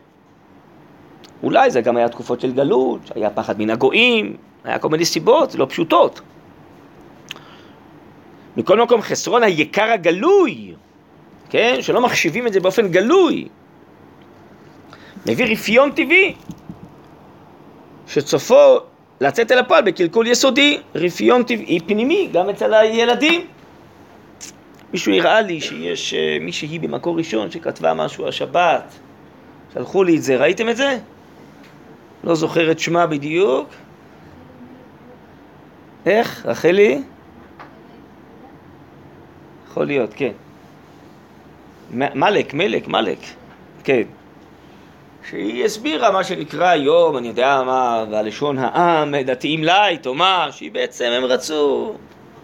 אולי 1.42 1.70
זה 1.70 1.80
גם 1.80 1.96
היה 1.96 2.08
תקופות 2.08 2.40
של 2.40 2.52
גלות, 2.52 3.00
שהיה 3.06 3.30
פחד 3.30 3.58
מן 3.58 3.70
הגויים, 3.70 4.36
היה 4.64 4.78
כל 4.78 4.88
מיני 4.88 5.04
סיבות 5.04 5.54
לא 5.54 5.66
פשוטות. 5.68 6.20
מכל 8.56 8.82
מקום 8.82 9.02
חסרון 9.02 9.42
היקר 9.42 9.90
הגלוי, 9.90 10.74
כן? 11.50 11.76
שלא 11.80 12.00
מחשיבים 12.00 12.46
את 12.46 12.52
זה 12.52 12.60
באופן 12.60 12.88
גלוי, 12.88 13.48
מביא 15.26 15.52
רפיון 15.52 15.90
טבעי, 15.90 16.34
שצופו 18.08 18.78
לצאת 19.20 19.52
אל 19.52 19.58
הפועל 19.58 19.84
בקלקול 19.84 20.26
יסודי, 20.26 20.80
רפיון 20.94 21.42
טבעי 21.42 21.80
פנימי, 21.80 22.28
גם 22.32 22.48
אצל 22.50 22.74
הילדים. 22.74 23.46
מישהו 24.92 25.12
הראה 25.12 25.40
לי 25.40 25.60
שיש 25.60 26.14
אה, 26.14 26.38
מישהי 26.40 26.78
במקור 26.78 27.16
ראשון 27.18 27.50
שכתבה 27.50 27.94
משהו 27.94 28.28
השבת, 28.28 28.94
שלחו 29.74 30.04
לי 30.04 30.16
את 30.16 30.22
זה, 30.22 30.36
ראיתם 30.36 30.68
את 30.68 30.76
זה? 30.76 30.98
לא 32.24 32.34
זוכר 32.34 32.70
את 32.70 32.78
שמה 32.78 33.06
בדיוק. 33.06 33.68
איך? 36.06 36.46
רחלי? 36.46 37.02
יכול 39.72 39.86
להיות, 39.86 40.10
כן. 40.16 40.32
מלק, 41.90 42.54
מלק, 42.54 42.88
מלק, 42.88 43.18
כן. 43.84 44.02
שהיא 45.30 45.64
הסבירה 45.64 46.10
מה 46.10 46.24
שנקרא 46.24 46.68
היום, 46.68 47.16
אני 47.16 47.28
יודע 47.28 47.62
מה, 47.66 48.04
בלשון 48.10 48.58
העם, 48.58 49.16
דתיים 49.16 49.64
לייט, 49.64 50.06
או 50.06 50.14
מה, 50.14 50.48
שהיא 50.50 50.72
בעצם, 50.72 51.04
הם 51.04 51.24
רצו 51.24 51.94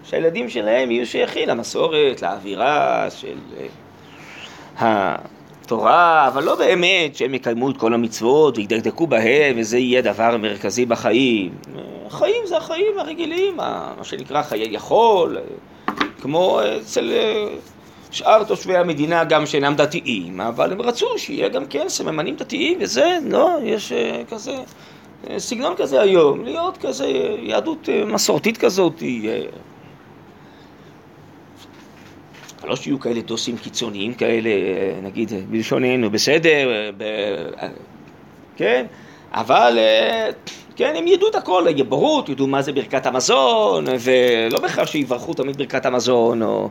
שהילדים 0.04 0.48
שלהם 0.48 0.90
יהיו 0.90 1.06
שייכים 1.06 1.48
למסורת, 1.48 2.22
לאווירה 2.22 3.06
של 3.10 3.38
אה, 4.80 5.16
התורה, 5.64 6.28
אבל 6.28 6.44
לא 6.44 6.54
באמת 6.54 7.16
שהם 7.16 7.34
יקיימו 7.34 7.70
את 7.70 7.76
כל 7.76 7.94
המצוות 7.94 8.58
וידקדקו 8.58 9.06
בהם 9.06 9.56
וזה 9.58 9.78
יהיה 9.78 10.02
דבר 10.02 10.36
מרכזי 10.36 10.86
בחיים. 10.86 11.50
החיים 12.06 12.46
זה 12.46 12.56
החיים 12.56 12.98
הרגילים, 12.98 13.56
מה 13.56 13.94
שנקרא 14.02 14.42
חיי 14.42 14.68
יכול, 14.70 15.38
כמו 16.20 16.60
אצל 16.80 17.12
אה, 17.12 17.46
שאר 18.10 18.44
תושבי 18.44 18.76
המדינה 18.76 19.24
גם 19.24 19.46
שאינם 19.46 19.74
דתיים, 19.76 20.40
אבל 20.40 20.72
הם 20.72 20.82
רצו 20.82 21.06
שיהיה 21.18 21.48
גם 21.48 21.66
כן 21.66 21.88
סממנים 21.88 22.36
דתיים 22.36 22.78
וזה, 22.80 23.18
לא, 23.24 23.58
יש 23.64 23.92
אה, 23.92 24.22
כזה, 24.30 24.56
סגנון 25.38 25.74
כזה 25.76 26.00
היום, 26.00 26.44
להיות 26.44 26.78
כזה 26.78 27.06
יהדות 27.42 27.88
מסורתית 28.06 28.56
כזאת, 28.56 29.02
לא 32.64 32.76
שיהיו 32.76 33.00
כאלה 33.00 33.20
דוסים 33.20 33.56
קיצוניים 33.56 34.14
כאלה, 34.14 34.50
נגיד 35.02 35.32
בלשוננו, 35.50 36.10
בסדר, 36.10 36.90
ב... 36.96 37.04
כן? 38.56 38.86
אבל 39.32 39.78
כן, 40.78 40.96
הם 40.96 41.06
ידעו 41.06 41.28
את 41.28 41.34
הכל, 41.34 41.64
יברות, 41.76 42.28
ידעו 42.28 42.46
מה 42.46 42.62
זה 42.62 42.72
ברכת 42.72 43.06
המזון, 43.06 43.84
ולא 44.00 44.60
בהכרח 44.60 44.86
שיברכו 44.86 45.34
תמיד 45.34 45.56
ברכת 45.56 45.86
המזון 45.86 46.42
או 46.42 46.68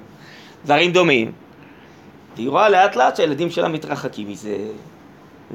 דברים 0.66 0.92
דומים. 0.92 1.32
והיא 2.36 2.50
רואה 2.50 2.70
לאט 2.70 2.96
לאט 2.96 3.16
שהילדים 3.16 3.50
שלה 3.50 3.68
מתרחקים 3.68 4.30
מזה, 4.30 4.58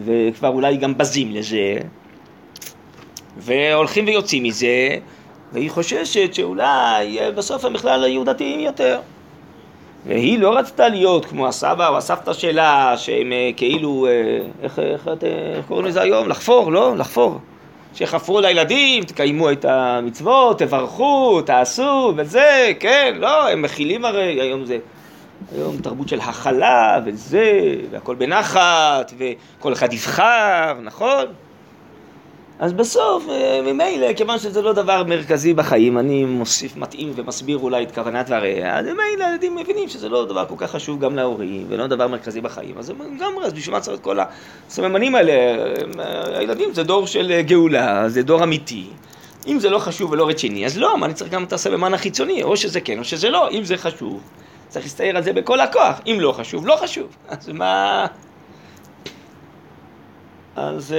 וכבר 0.05 0.49
אולי 0.49 0.77
גם 0.77 0.99
בזים 0.99 1.33
לזה, 1.33 1.77
והולכים 3.37 4.07
ויוצאים 4.07 4.43
מזה, 4.43 4.97
והיא 5.53 5.71
חוששת 5.71 6.35
שאולי 6.35 7.19
בסוף 7.35 7.65
הם 7.65 7.73
בכלל 7.73 8.05
יהיו 8.05 8.25
דתיים 8.25 8.61
יותר. 8.61 9.01
והיא 10.07 10.39
לא 10.39 10.59
רצתה 10.59 10.89
להיות 10.89 11.25
כמו 11.25 11.49
הסבא 11.49 11.89
או 11.89 11.97
הסבתא 11.97 12.33
שלה, 12.33 12.95
שהם 12.97 13.33
אה, 13.33 13.51
כאילו, 13.57 14.07
אה, 14.07 14.39
איך, 14.63 14.79
איך, 14.79 15.09
איך, 15.09 15.25
איך 15.57 15.67
קוראים 15.67 15.87
לזה 15.87 16.01
היום? 16.03 16.29
לחפור, 16.29 16.73
לא? 16.73 16.97
לחפור. 16.97 17.39
שחפרו 17.95 18.41
לילדים, 18.41 19.05
תקיימו 19.05 19.51
את 19.51 19.65
המצוות, 19.65 20.59
תברכו, 20.59 21.43
תעשו, 21.43 22.13
וזה, 22.17 22.73
כן, 22.81 23.15
לא, 23.19 23.49
הם 23.49 23.63
מכילים 23.63 24.05
הרי, 24.05 24.41
היום 24.41 24.65
זה, 24.65 24.79
היום 25.55 25.77
תרבות 25.77 26.09
של 26.09 26.21
הכלה, 26.21 26.99
וזה, 27.07 27.75
והכל 27.91 28.15
בנחת, 28.15 29.13
וכל 29.19 29.73
אחד 29.73 29.93
יבחר, 29.93 30.75
נכון? 30.83 31.25
אז 32.63 32.73
בסוף, 32.73 33.29
אה, 33.29 33.61
ממילא, 33.63 34.13
כיוון 34.13 34.39
שזה 34.39 34.63
לא 34.63 34.73
דבר 34.73 35.05
מרכזי 35.05 35.55
בחיים, 35.55 35.99
אני 35.99 36.25
מוסיף, 36.25 36.77
מתאים 36.77 37.13
ומסביר 37.17 37.59
אולי 37.59 37.85
את 37.85 37.95
כוונת 37.95 38.27
דבריה, 38.27 38.79
אז 38.79 38.87
ממילא 38.87 39.25
הילדים 39.25 39.57
מבינים 39.57 39.89
שזה 39.89 40.09
לא 40.09 40.25
דבר 40.25 40.45
כל 40.47 40.55
כך 40.59 40.71
חשוב 40.71 41.01
גם 41.01 41.17
להורים, 41.17 41.67
ולא 41.69 41.87
דבר 41.87 42.09
מרכזי 42.09 42.41
בחיים, 42.41 42.79
אז 42.79 42.93
גם 43.21 43.33
אז 43.45 43.53
בשביל 43.53 43.75
מה 43.75 43.81
צריך 43.81 43.99
את 43.99 44.05
כל 44.05 44.19
הסממנים 44.69 45.15
האלה? 45.15 45.33
אה, 45.33 46.39
הילדים 46.39 46.75
זה 46.75 46.83
דור 46.83 47.07
של 47.07 47.33
אה, 47.33 47.43
גאולה, 47.43 48.09
זה 48.09 48.23
דור 48.23 48.45
אמיתי. 48.45 48.87
אם 49.47 49.59
זה 49.61 49.71
לא 49.71 49.79
חשוב 49.79 50.11
ולא 50.11 50.29
רציני, 50.29 50.67
אז 50.67 50.79
לא, 50.79 50.99
מה 50.99 51.07
אני 51.07 51.15
צריך 51.15 51.31
גם 51.31 51.45
את 51.45 51.53
הסממן 51.53 51.95
החיצוני? 51.95 52.43
או 52.43 52.57
שזה 52.57 52.81
כן 52.81 52.99
או 52.99 53.05
שזה 53.05 53.31
לא. 53.31 53.51
אם 53.51 53.65
זה 53.65 53.77
חשוב, 53.77 54.21
צריך 54.69 54.85
להסתער 54.85 55.17
על 55.17 55.23
זה 55.23 55.33
בכל 55.33 55.61
הכוח. 55.61 56.01
אם 56.07 56.17
לא 56.21 56.33
חשוב, 56.33 56.67
לא 56.67 56.77
חשוב. 56.77 57.17
אז 57.29 57.49
מה... 57.49 58.07
אז... 60.57 60.95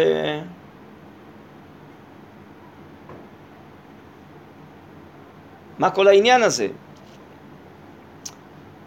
מה 5.79 5.89
כל 5.89 6.07
העניין 6.07 6.43
הזה? 6.43 6.67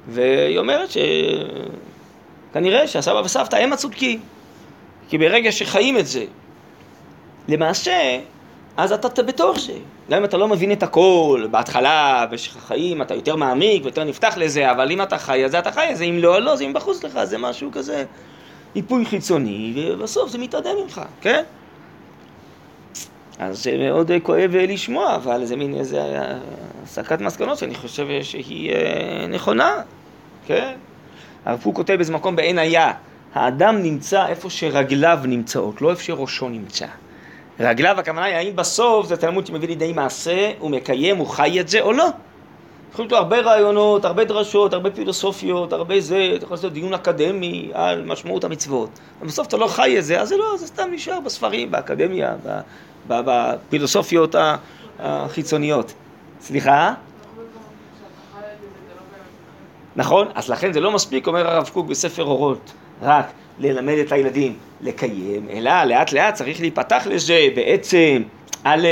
והיא 0.08 0.58
אומרת 0.58 0.88
שכנראה 2.50 2.88
שהסבא 2.88 3.22
וסבתא 3.24 3.56
הם 3.56 3.72
הצודקים, 3.72 4.20
כי 5.08 5.18
ברגע 5.18 5.52
שחיים 5.52 5.98
את 5.98 6.06
זה, 6.06 6.24
למעשה, 7.48 8.18
אז 8.76 8.92
אתה 8.92 9.22
בתוך 9.22 9.58
זה. 9.58 9.72
גם 10.10 10.18
אם 10.18 10.24
אתה 10.24 10.36
לא 10.36 10.48
מבין 10.48 10.72
את 10.72 10.82
הכל 10.82 11.46
בהתחלה, 11.50 12.26
במשך 12.30 12.56
החיים, 12.56 13.02
אתה 13.02 13.14
יותר 13.14 13.36
מעמיק 13.36 13.82
ויותר 13.82 14.04
נפתח 14.04 14.34
לזה, 14.36 14.70
אבל 14.70 14.90
אם 14.90 15.02
אתה 15.02 15.18
חי, 15.18 15.44
אז 15.44 15.54
אתה 15.54 15.72
חי, 15.72 15.86
אז 15.92 16.02
אם 16.02 16.18
לא, 16.22 16.42
לא, 16.42 16.56
זה 16.56 16.64
אם 16.64 16.72
בחוץ 16.72 17.04
לך, 17.04 17.24
זה 17.24 17.38
משהו 17.38 17.70
כזה, 17.72 18.04
היפוי 18.74 19.04
חיצוני, 19.04 19.72
ובסוף 19.76 20.30
זה 20.30 20.38
מתאדה 20.38 20.70
ממך, 20.82 21.00
כן? 21.20 21.44
אז 23.38 23.62
זה 23.62 23.76
מאוד 23.78 24.10
כואב 24.22 24.50
לשמוע, 24.56 25.14
אבל 25.16 25.44
זה 25.44 25.56
מין 25.56 25.74
איזה 25.74 26.00
הסקת 26.84 27.20
מסקנות 27.20 27.58
שאני 27.58 27.74
חושב 27.74 28.06
שהיא 28.22 28.72
אה, 28.72 29.26
נכונה, 29.28 29.70
כן? 30.46 30.74
הרב 31.44 31.60
קוק 31.62 31.76
כותב 31.76 31.94
באיזה 31.94 32.12
מקום 32.12 32.36
בעין 32.36 32.58
היה, 32.58 32.92
האדם 33.34 33.82
נמצא 33.82 34.26
איפה 34.26 34.50
שרגליו 34.50 35.18
נמצאות, 35.24 35.82
לא 35.82 35.90
איפה 35.90 36.02
שראשו 36.02 36.48
נמצא. 36.48 36.86
רגליו, 37.60 38.00
הכוונה 38.00 38.24
היא 38.24 38.34
האם 38.34 38.56
בסוף 38.56 39.06
זה 39.06 39.16
תלמוד 39.16 39.46
שמביא 39.46 39.68
לידי 39.68 39.92
מעשה, 39.92 40.52
הוא 40.58 40.70
מקיים, 40.70 41.16
הוא 41.16 41.26
חי 41.26 41.60
את 41.60 41.68
זה 41.68 41.80
או 41.80 41.92
לא. 41.92 42.08
יכולים 42.96 43.10
להיות 43.10 43.22
הרבה 43.22 43.40
רעיונות, 43.40 44.04
הרבה 44.04 44.24
דרשות, 44.24 44.72
הרבה 44.72 44.90
פילוסופיות, 44.90 45.72
הרבה 45.72 46.00
זה, 46.00 46.32
אתה 46.36 46.44
יכול 46.44 46.54
לעשות 46.54 46.72
דיון 46.72 46.94
אקדמי 46.94 47.70
על 47.72 48.04
משמעות 48.04 48.44
המצוות. 48.44 48.90
ובסוף 49.22 49.46
אתה 49.46 49.56
לא 49.56 49.66
חי 49.66 49.98
את 49.98 50.04
זה, 50.04 50.20
אז 50.20 50.28
זה 50.28 50.36
לא, 50.36 50.56
זה 50.58 50.66
סתם 50.66 50.88
נשאר 50.92 51.20
בספרים, 51.20 51.70
באקדמיה, 51.70 52.34
בפילוסופיות 53.08 54.34
החיצוניות. 54.98 55.92
סליחה? 56.40 56.94
נכון? 59.96 60.28
אז 60.34 60.48
לכן 60.48 60.72
זה 60.72 60.80
לא 60.80 60.92
מספיק, 60.92 61.26
אומר 61.26 61.48
הרב 61.48 61.70
קוק 61.72 61.86
בספר 61.86 62.24
אורות, 62.24 62.72
רק 63.02 63.26
ללמד 63.58 63.98
את 64.06 64.12
הילדים 64.12 64.56
לקיים, 64.80 65.46
אלא 65.50 65.84
לאט 65.84 66.12
לאט 66.12 66.34
צריך 66.34 66.60
להיפתח 66.60 67.06
לזה 67.06 67.46
בעצם, 67.54 68.22
א', 68.64 68.86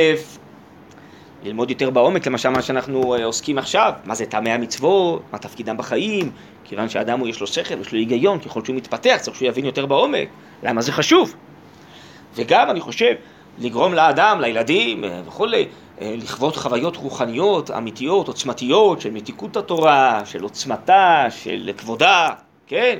ללמוד 1.44 1.70
יותר 1.70 1.90
בעומק, 1.90 2.26
למשל 2.26 2.48
מה 2.48 2.62
שאנחנו 2.62 3.14
אה, 3.14 3.24
עוסקים 3.24 3.58
עכשיו, 3.58 3.92
מה 4.04 4.14
זה 4.14 4.26
טעמי 4.26 4.50
המצוות, 4.50 5.22
מה 5.32 5.38
תפקידם 5.38 5.76
בחיים, 5.76 6.30
כיוון 6.64 6.88
שאדם 6.88 7.20
הוא 7.20 7.28
יש 7.28 7.40
לו 7.40 7.46
שכל, 7.46 7.80
יש 7.80 7.92
לו 7.92 7.98
היגיון, 7.98 8.38
ככל 8.38 8.64
שהוא 8.64 8.76
מתפתח 8.76 9.16
צריך 9.20 9.36
שהוא 9.36 9.48
יבין 9.48 9.64
יותר 9.64 9.86
בעומק, 9.86 10.28
למה 10.62 10.82
זה 10.82 10.92
חשוב. 10.92 11.34
וגם 12.34 12.70
אני 12.70 12.80
חושב, 12.80 13.14
לגרום 13.58 13.94
לאדם, 13.94 14.40
לילדים 14.40 15.04
אה, 15.04 15.20
וכולי, 15.26 15.66
אה, 16.00 16.14
לכבוד 16.18 16.56
חוויות 16.56 16.96
רוחניות 16.96 17.70
אמיתיות, 17.70 18.28
עוצמתיות, 18.28 19.00
של 19.00 19.10
מתיקות 19.10 19.56
התורה, 19.56 20.20
של 20.24 20.42
עוצמתה, 20.42 21.26
של 21.30 21.70
כבודה, 21.76 22.30
כן? 22.66 22.98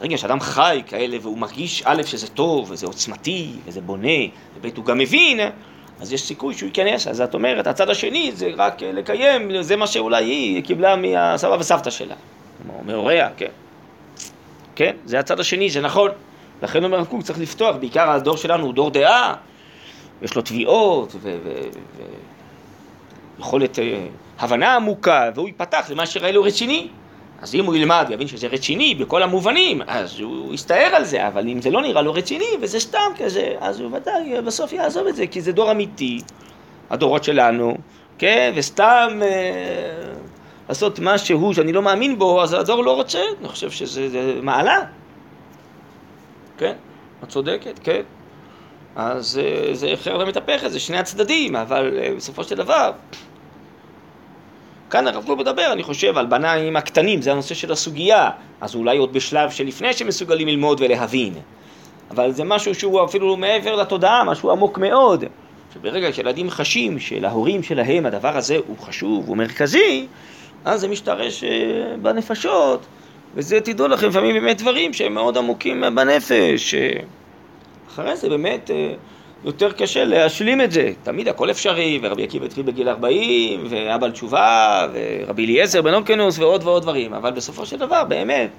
ברגע 0.00 0.18
שאדם 0.18 0.40
חי 0.40 0.82
כאלה 0.86 1.16
והוא 1.22 1.38
מרגיש 1.38 1.82
א' 1.86 2.02
שזה 2.02 2.28
טוב, 2.28 2.70
וזה 2.70 2.86
עוצמתי, 2.86 3.52
וזה 3.66 3.80
בונה, 3.80 4.22
וב' 4.56 4.76
הוא 4.76 4.84
גם 4.84 4.98
מבין, 4.98 5.40
אז 6.00 6.12
יש 6.12 6.22
סיכוי 6.22 6.54
שהוא 6.54 6.66
ייכנס. 6.66 7.06
אז 7.06 7.20
את 7.20 7.34
אומרת, 7.34 7.66
הצד 7.66 7.90
השני 7.90 8.32
זה 8.34 8.50
רק 8.56 8.82
לקיים, 8.82 9.62
זה 9.62 9.76
מה 9.76 9.86
שאולי 9.86 10.24
היא 10.24 10.64
קיבלה 10.64 10.96
מהסבא 10.96 11.56
וסבתא 11.60 11.90
שלה. 11.90 12.14
מהוריה, 12.86 13.28
כן. 13.36 13.50
כן, 14.74 14.96
זה 15.04 15.18
הצד 15.18 15.40
השני, 15.40 15.70
זה 15.70 15.80
נכון. 15.80 16.10
לכן 16.62 16.84
אומר 16.84 17.00
הקוק, 17.00 17.22
צריך 17.22 17.38
לפתוח, 17.38 17.76
בעיקר 17.76 18.10
הדור 18.10 18.36
שלנו 18.36 18.64
הוא 18.64 18.74
דור 18.74 18.90
דעה, 18.90 19.34
יש 20.22 20.34
לו 20.34 20.42
תביעות 20.42 21.14
ויכולת 23.38 23.78
אה, 23.78 24.06
הבנה 24.38 24.74
עמוקה, 24.74 25.30
והוא 25.34 25.48
ייפתח 25.48 25.86
למה 25.90 26.06
שראה 26.06 26.32
לו 26.32 26.42
רציני. 26.42 26.88
אז 27.44 27.54
אם 27.54 27.64
הוא 27.66 27.76
ילמד 27.76 28.06
ויבין 28.08 28.28
שזה 28.28 28.46
רציני 28.46 28.94
בכל 28.94 29.22
המובנים, 29.22 29.82
אז 29.86 30.20
הוא 30.20 30.54
יסתער 30.54 30.94
על 30.94 31.04
זה, 31.04 31.28
אבל 31.28 31.48
אם 31.48 31.60
זה 31.60 31.70
לא 31.70 31.82
נראה 31.82 32.02
לו 32.02 32.12
רציני 32.12 32.44
וזה 32.60 32.80
סתם 32.80 33.12
כזה, 33.18 33.54
אז 33.60 33.80
הוא 33.80 33.90
ודאי 33.96 34.42
בסוף 34.42 34.72
יעזוב 34.72 35.06
את 35.06 35.16
זה, 35.16 35.26
כי 35.26 35.40
זה 35.40 35.52
דור 35.52 35.70
אמיתי, 35.70 36.20
הדורות 36.90 37.24
שלנו, 37.24 37.76
כן, 38.18 38.52
וסתם 38.54 39.20
אה, 39.22 39.28
לעשות 40.68 40.98
משהו 41.02 41.54
שאני 41.54 41.72
לא 41.72 41.82
מאמין 41.82 42.18
בו, 42.18 42.42
אז 42.42 42.52
הדור 42.52 42.84
לא 42.84 42.94
רוצה, 42.96 43.20
אני 43.40 43.48
חושב 43.48 43.70
שזה 43.70 44.38
מעלה. 44.42 44.78
כן, 46.58 46.74
את 47.24 47.28
צודקת, 47.28 47.78
כן. 47.82 48.02
אז 48.96 49.40
אה, 49.42 49.74
זה 49.74 49.92
חרב 49.96 50.20
המתהפכת, 50.20 50.70
זה 50.70 50.80
שני 50.80 50.98
הצדדים, 50.98 51.56
אבל 51.56 51.98
אה, 51.98 52.14
בסופו 52.16 52.44
של 52.44 52.56
דבר, 52.56 52.90
כאן 54.94 55.06
הרב 55.06 55.24
קוק 55.26 55.38
מדבר, 55.38 55.72
אני 55.72 55.82
חושב, 55.82 56.18
על 56.18 56.26
בניים 56.26 56.76
הקטנים, 56.76 57.22
זה 57.22 57.32
הנושא 57.32 57.54
של 57.54 57.72
הסוגיה, 57.72 58.30
אז 58.60 58.74
אולי 58.74 58.98
עוד 58.98 59.12
בשלב 59.12 59.50
שלפני 59.50 59.92
שמסוגלים 59.92 60.48
ללמוד 60.48 60.80
ולהבין, 60.80 61.34
אבל 62.10 62.32
זה 62.32 62.44
משהו 62.44 62.74
שהוא 62.74 63.04
אפילו 63.04 63.36
מעבר 63.36 63.76
לתודעה, 63.76 64.24
משהו 64.24 64.50
עמוק 64.50 64.78
מאוד, 64.78 65.24
שברגע 65.74 66.12
שילדים 66.12 66.50
חשים 66.50 66.98
שלהורים 66.98 67.62
שלהם 67.62 68.06
הדבר 68.06 68.36
הזה 68.36 68.56
הוא 68.66 68.78
חשוב, 68.78 69.28
הוא 69.28 69.36
מרכזי, 69.36 70.06
אז 70.64 70.80
זה 70.80 70.88
משתרש 70.88 71.44
אה, 71.44 71.50
בנפשות, 72.02 72.86
וזה 73.34 73.60
תדעו 73.60 73.88
לכם 73.88 74.08
לפעמים 74.08 74.34
באמת 74.34 74.60
דברים 74.60 74.92
שהם 74.92 75.14
מאוד 75.14 75.38
עמוקים 75.38 75.84
בנפש. 75.94 76.74
אחרי 77.88 78.16
זה 78.16 78.28
באמת 78.28 78.70
אה, 78.70 78.94
יותר 79.44 79.72
קשה 79.72 80.04
להשלים 80.04 80.60
את 80.60 80.72
זה. 80.72 80.92
תמיד 81.02 81.28
הכל 81.28 81.50
אפשרי, 81.50 81.98
ורבי 82.02 82.24
עקיבא 82.24 82.44
התחיל 82.44 82.62
בגיל 82.62 82.88
40, 82.88 83.66
ואבא 83.70 84.06
לתשובה, 84.06 84.86
ורבי 84.92 85.44
אליעזר 85.44 85.82
בן 85.82 85.94
אורקנוס, 85.94 86.38
ועוד 86.38 86.62
ועוד 86.64 86.82
דברים. 86.82 87.14
אבל 87.14 87.30
בסופו 87.30 87.66
של 87.66 87.76
דבר, 87.78 88.04
באמת, 88.04 88.50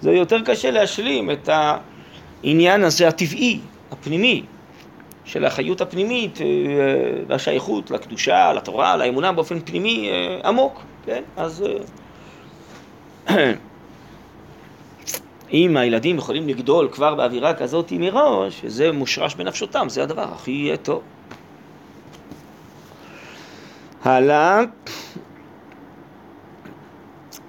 זה 0.00 0.12
יותר 0.12 0.40
קשה 0.44 0.70
להשלים 0.70 1.30
את 1.30 1.48
העניין 2.44 2.84
הזה 2.84 3.08
הטבעי, 3.08 3.60
הפנימי, 3.92 4.42
של 5.24 5.44
החיות 5.44 5.80
הפנימית 5.80 6.40
אה, 6.40 6.46
והשייכות 7.26 7.90
לקדושה, 7.90 8.52
לתורה, 8.52 8.96
לאמונה 8.96 9.32
באופן 9.32 9.60
פנימי 9.60 10.10
אה, 10.10 10.48
עמוק, 10.48 10.82
כן? 11.06 11.22
אז... 11.36 11.64
אם 15.52 15.76
הילדים 15.76 16.16
יכולים 16.16 16.48
לגדול 16.48 16.88
כבר 16.92 17.14
באווירה 17.14 17.54
כזאת 17.54 17.92
מראש, 17.92 18.60
שזה 18.60 18.92
מושרש 18.92 19.34
בנפשותם, 19.34 19.88
זה 19.88 20.02
הדבר 20.02 20.26
הכי 20.32 20.72
טוב. 20.82 21.02
הלאה. 24.04 24.60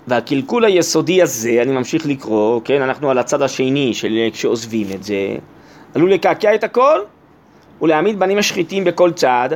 והקלקול 0.07 0.65
היסודי 0.65 1.21
הזה, 1.21 1.59
אני 1.61 1.71
ממשיך 1.71 2.05
לקרוא, 2.05 2.61
כן, 2.65 2.81
אנחנו 2.81 3.09
על 3.09 3.17
הצד 3.17 3.41
השני 3.41 3.93
של 3.93 4.29
כשעוזבים 4.33 4.87
את 4.95 5.03
זה, 5.03 5.35
עלול 5.95 6.13
לקעקע 6.13 6.55
את 6.55 6.63
הכל 6.63 6.99
ולהעמיד 7.81 8.19
בנים 8.19 8.37
השחיתים 8.37 8.83
בכל 8.83 9.11
צד, 9.11 9.49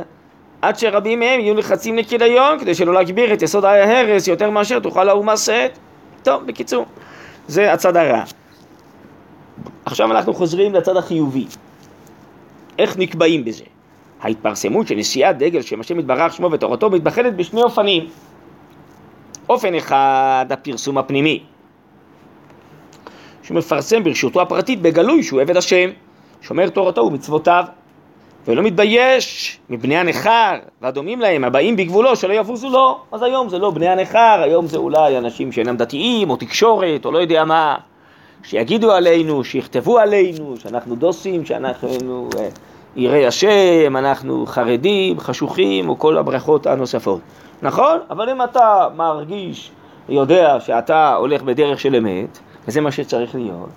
עד 0.62 0.78
שרבים 0.78 1.20
מהם 1.20 1.40
יהיו 1.40 1.54
לחצים 1.54 1.96
לכיליון 1.96 2.58
כדי 2.58 2.74
שלא 2.74 2.94
להגביר 2.94 3.32
את 3.32 3.42
יסוד 3.42 3.64
ההרס 3.64 4.28
יותר 4.28 4.50
מאשר 4.50 4.78
תוכל 4.78 5.08
האומה 5.08 5.36
שאת. 5.36 5.78
טוב, 6.22 6.46
בקיצור, 6.46 6.86
זה 7.48 7.72
הצד 7.72 7.96
הרע. 7.96 8.22
עכשיו 9.84 10.10
אנחנו 10.10 10.34
חוזרים 10.34 10.74
לצד 10.74 10.96
החיובי. 10.96 11.46
איך 12.78 12.96
נקבעים 12.98 13.44
בזה? 13.44 13.64
ההתפרסמות 14.20 14.86
של 14.88 14.94
נשיאת 14.94 15.38
דגל 15.38 15.62
שם 15.62 15.80
השם 15.80 15.98
יתברך 15.98 16.32
שמו 16.32 16.50
ותורתו 16.52 16.90
מתבחנת 16.90 17.36
בשני 17.36 17.62
אופנים. 17.62 18.06
אופן 19.48 19.74
אחד, 19.74 20.46
הפרסום 20.50 20.98
הפנימי, 20.98 21.42
שהוא 23.42 23.58
מפרסם 23.58 24.04
ברשותו 24.04 24.42
הפרטית 24.42 24.82
בגלוי 24.82 25.22
שהוא 25.22 25.40
עבד 25.40 25.56
השם, 25.56 25.90
שומר 26.40 26.68
תורתו 26.68 27.00
ומצוותיו, 27.00 27.64
ולא 28.46 28.62
מתבייש 28.62 29.58
מבני 29.70 29.96
הנכר 29.96 30.58
והדומים 30.82 31.20
להם, 31.20 31.44
הבאים 31.44 31.76
בגבולו 31.76 32.16
שלא 32.16 32.32
יבוזו 32.32 32.70
לו. 32.70 32.98
אז 33.12 33.22
היום 33.22 33.48
זה 33.48 33.58
לא 33.58 33.70
בני 33.70 33.88
הנכר, 33.88 34.40
היום 34.42 34.66
זה 34.66 34.76
אולי 34.76 35.18
אנשים 35.18 35.52
שאינם 35.52 35.76
דתיים, 35.76 36.30
או 36.30 36.36
תקשורת, 36.36 37.04
או 37.04 37.12
לא 37.12 37.18
יודע 37.18 37.44
מה. 37.44 37.76
שיגידו 38.42 38.92
עלינו, 38.92 39.44
שיכתבו 39.44 39.98
עלינו, 39.98 40.54
שאנחנו 40.58 40.94
דוסים, 40.94 41.44
שאנחנו 41.44 42.28
אה, 42.38 42.48
יראי 42.96 43.26
השם, 43.26 43.96
אנחנו 43.96 44.46
חרדים, 44.46 45.20
חשוכים, 45.20 45.88
או 45.88 45.98
כל 45.98 46.18
הברכות 46.18 46.66
הנוספות. 46.66 47.20
נכון? 47.62 47.98
אבל 48.10 48.28
אם 48.28 48.42
אתה 48.42 48.88
מרגיש, 48.96 49.70
יודע 50.08 50.60
שאתה 50.60 51.14
הולך 51.14 51.42
בדרך 51.42 51.80
של 51.80 51.94
אמת, 51.94 52.38
וזה 52.68 52.80
מה 52.80 52.90
שצריך 52.90 53.34
להיות, 53.34 53.68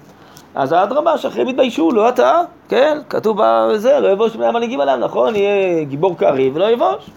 אז 0.56 0.72
האדרבה 0.72 1.18
שאחרים 1.18 1.48
יתביישו, 1.48 1.92
לא 1.92 2.10
אתה, 2.10 2.42
כן? 2.70 2.98
כתוב 3.10 3.38
בזה, 3.42 4.00
לא 4.00 4.08
יבוש 4.08 4.36
בני 4.36 4.46
המנהיגים 4.46 4.80
עליו, 4.82 4.98
נכון? 4.98 5.36
יהיה 5.36 5.84
גיבור 5.84 6.18
קריב 6.18 6.56
ולא 6.56 6.72
יבוש. 6.72 7.10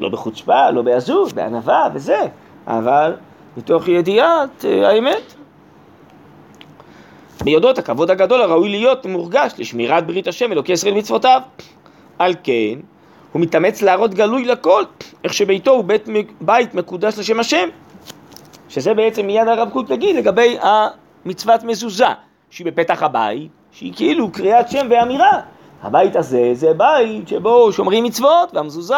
לא 0.00 0.08
בחוצפה, 0.08 0.70
לא 0.70 0.82
בעזות, 0.82 1.32
בענווה 1.32 1.88
וזה, 1.94 2.26
אבל 2.66 3.14
מתוך 3.56 3.88
ידיעת 3.88 4.64
אה, 4.64 4.88
האמת. 4.88 5.34
ביודעות 7.44 7.78
הכבוד 7.78 8.10
הגדול 8.10 8.42
הראוי 8.42 8.68
להיות 8.68 9.06
מורגש 9.06 9.52
לשמירת 9.58 10.06
ברית 10.06 10.28
השם 10.28 10.52
אלוקי 10.52 10.72
ישראל 10.72 10.94
מצוותיו. 10.94 11.40
על 12.18 12.34
כן, 12.42 12.78
הוא 13.32 13.42
מתאמץ 13.42 13.82
להראות 13.82 14.14
גלוי 14.14 14.44
לכל, 14.44 14.84
איך 15.24 15.34
שביתו 15.34 15.70
הוא 15.70 15.84
בית, 15.84 16.08
בית 16.40 16.74
מקודש 16.74 17.18
לשם 17.18 17.40
השם. 17.40 17.68
שזה 18.68 18.94
בעצם 18.94 19.26
מיד 19.26 19.48
הרב 19.48 19.70
קוק 19.70 19.90
יגיד 19.90 20.16
לגבי 20.16 20.58
המצוות 20.60 21.62
מזוזה, 21.62 22.06
שהיא 22.50 22.66
בפתח 22.66 23.02
הבית, 23.02 23.50
שהיא 23.72 23.92
כאילו 23.96 24.32
קריאת 24.32 24.70
שם 24.70 24.86
ואמירה. 24.90 25.40
הבית 25.82 26.16
הזה 26.16 26.50
זה 26.52 26.72
בית 26.74 27.28
שבו 27.28 27.72
שומרים 27.72 28.04
מצוות, 28.04 28.54
והמזוזה, 28.54 28.94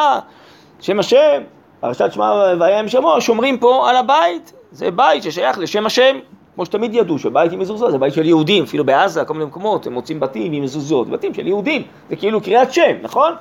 שם 0.81 0.99
השם, 0.99 1.43
פרשת 1.81 2.13
שמע 2.13 2.55
וים 2.61 2.89
שמו, 2.89 3.21
שומרים 3.21 3.59
פה 3.59 3.91
על 3.91 3.97
הבית, 3.97 4.53
זה 4.73 4.91
בית 4.91 5.23
ששייך 5.23 5.59
לשם 5.59 5.87
השם. 5.87 6.19
כמו 6.61 6.67
שתמיד 6.67 6.95
ידעו 6.95 7.19
שבית 7.19 7.53
עם 7.53 7.59
מזוזה 7.59 7.91
זה 7.91 7.99
בית 7.99 8.15
של 8.15 8.27
יהודים, 8.27 8.65
אפילו 8.65 8.85
בעזה, 8.85 9.25
כל 9.25 9.35
מיני 9.35 9.45
מקומות, 9.45 9.87
הם 9.87 9.93
מוצאים 9.93 10.21
בתים 10.21 10.53
עם 10.53 10.63
מזוזות, 10.63 11.09
בתים 11.11 11.35
של 11.35 11.47
יהודים, 11.47 11.83
זה 12.11 12.17
כאילו 12.17 12.41
קריאת 12.41 12.73
שם, 12.73 12.93
נכון? 13.03 13.33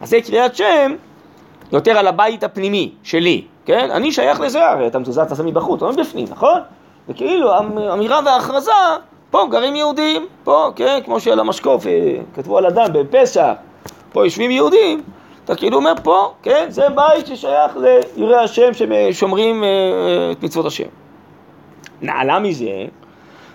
אז 0.00 0.10
זה 0.10 0.20
קריאת 0.20 0.56
שם 0.56 0.94
יותר 1.72 1.98
על 1.98 2.06
הבית 2.06 2.44
הפנימי 2.44 2.92
שלי, 3.02 3.44
כן? 3.64 3.90
אני 3.90 4.12
שייך 4.12 4.40
לזה, 4.40 4.70
הרי 4.70 4.86
את 4.86 4.94
המזוזה 4.94 5.22
אתה 5.22 5.36
שם 5.36 5.46
מבחוץ, 5.46 5.82
לא 5.82 5.92
מבפנים, 5.92 6.26
נכון? 6.30 6.60
זה 7.08 7.14
כאילו 7.14 7.58
אמירה 7.92 8.20
והכרזה, 8.24 8.70
פה 9.30 9.46
גרים 9.50 9.76
יהודים, 9.76 10.26
פה, 10.44 10.70
כן? 10.76 10.98
כמו 11.04 11.20
שעל 11.20 11.40
המשקוף 11.40 11.86
אה, 11.86 12.16
כתבו 12.34 12.58
על 12.58 12.66
אדם 12.66 12.86
בפסח, 12.92 13.52
פה 14.12 14.24
יושבים 14.24 14.50
יהודים, 14.50 15.02
אתה 15.44 15.54
כאילו 15.54 15.76
אומר 15.76 15.92
פה, 16.02 16.32
כן? 16.42 16.66
זה 16.68 16.88
בית 16.94 17.26
ששייך 17.26 17.76
ליראי 18.16 18.44
השם 18.44 18.70
ששומרים 18.72 19.64
אה, 19.64 19.68
אה, 19.68 20.32
את 20.32 20.42
מצוות 20.42 20.66
השם. 20.66 21.05
נעלה 22.02 22.38
מזה 22.38 22.84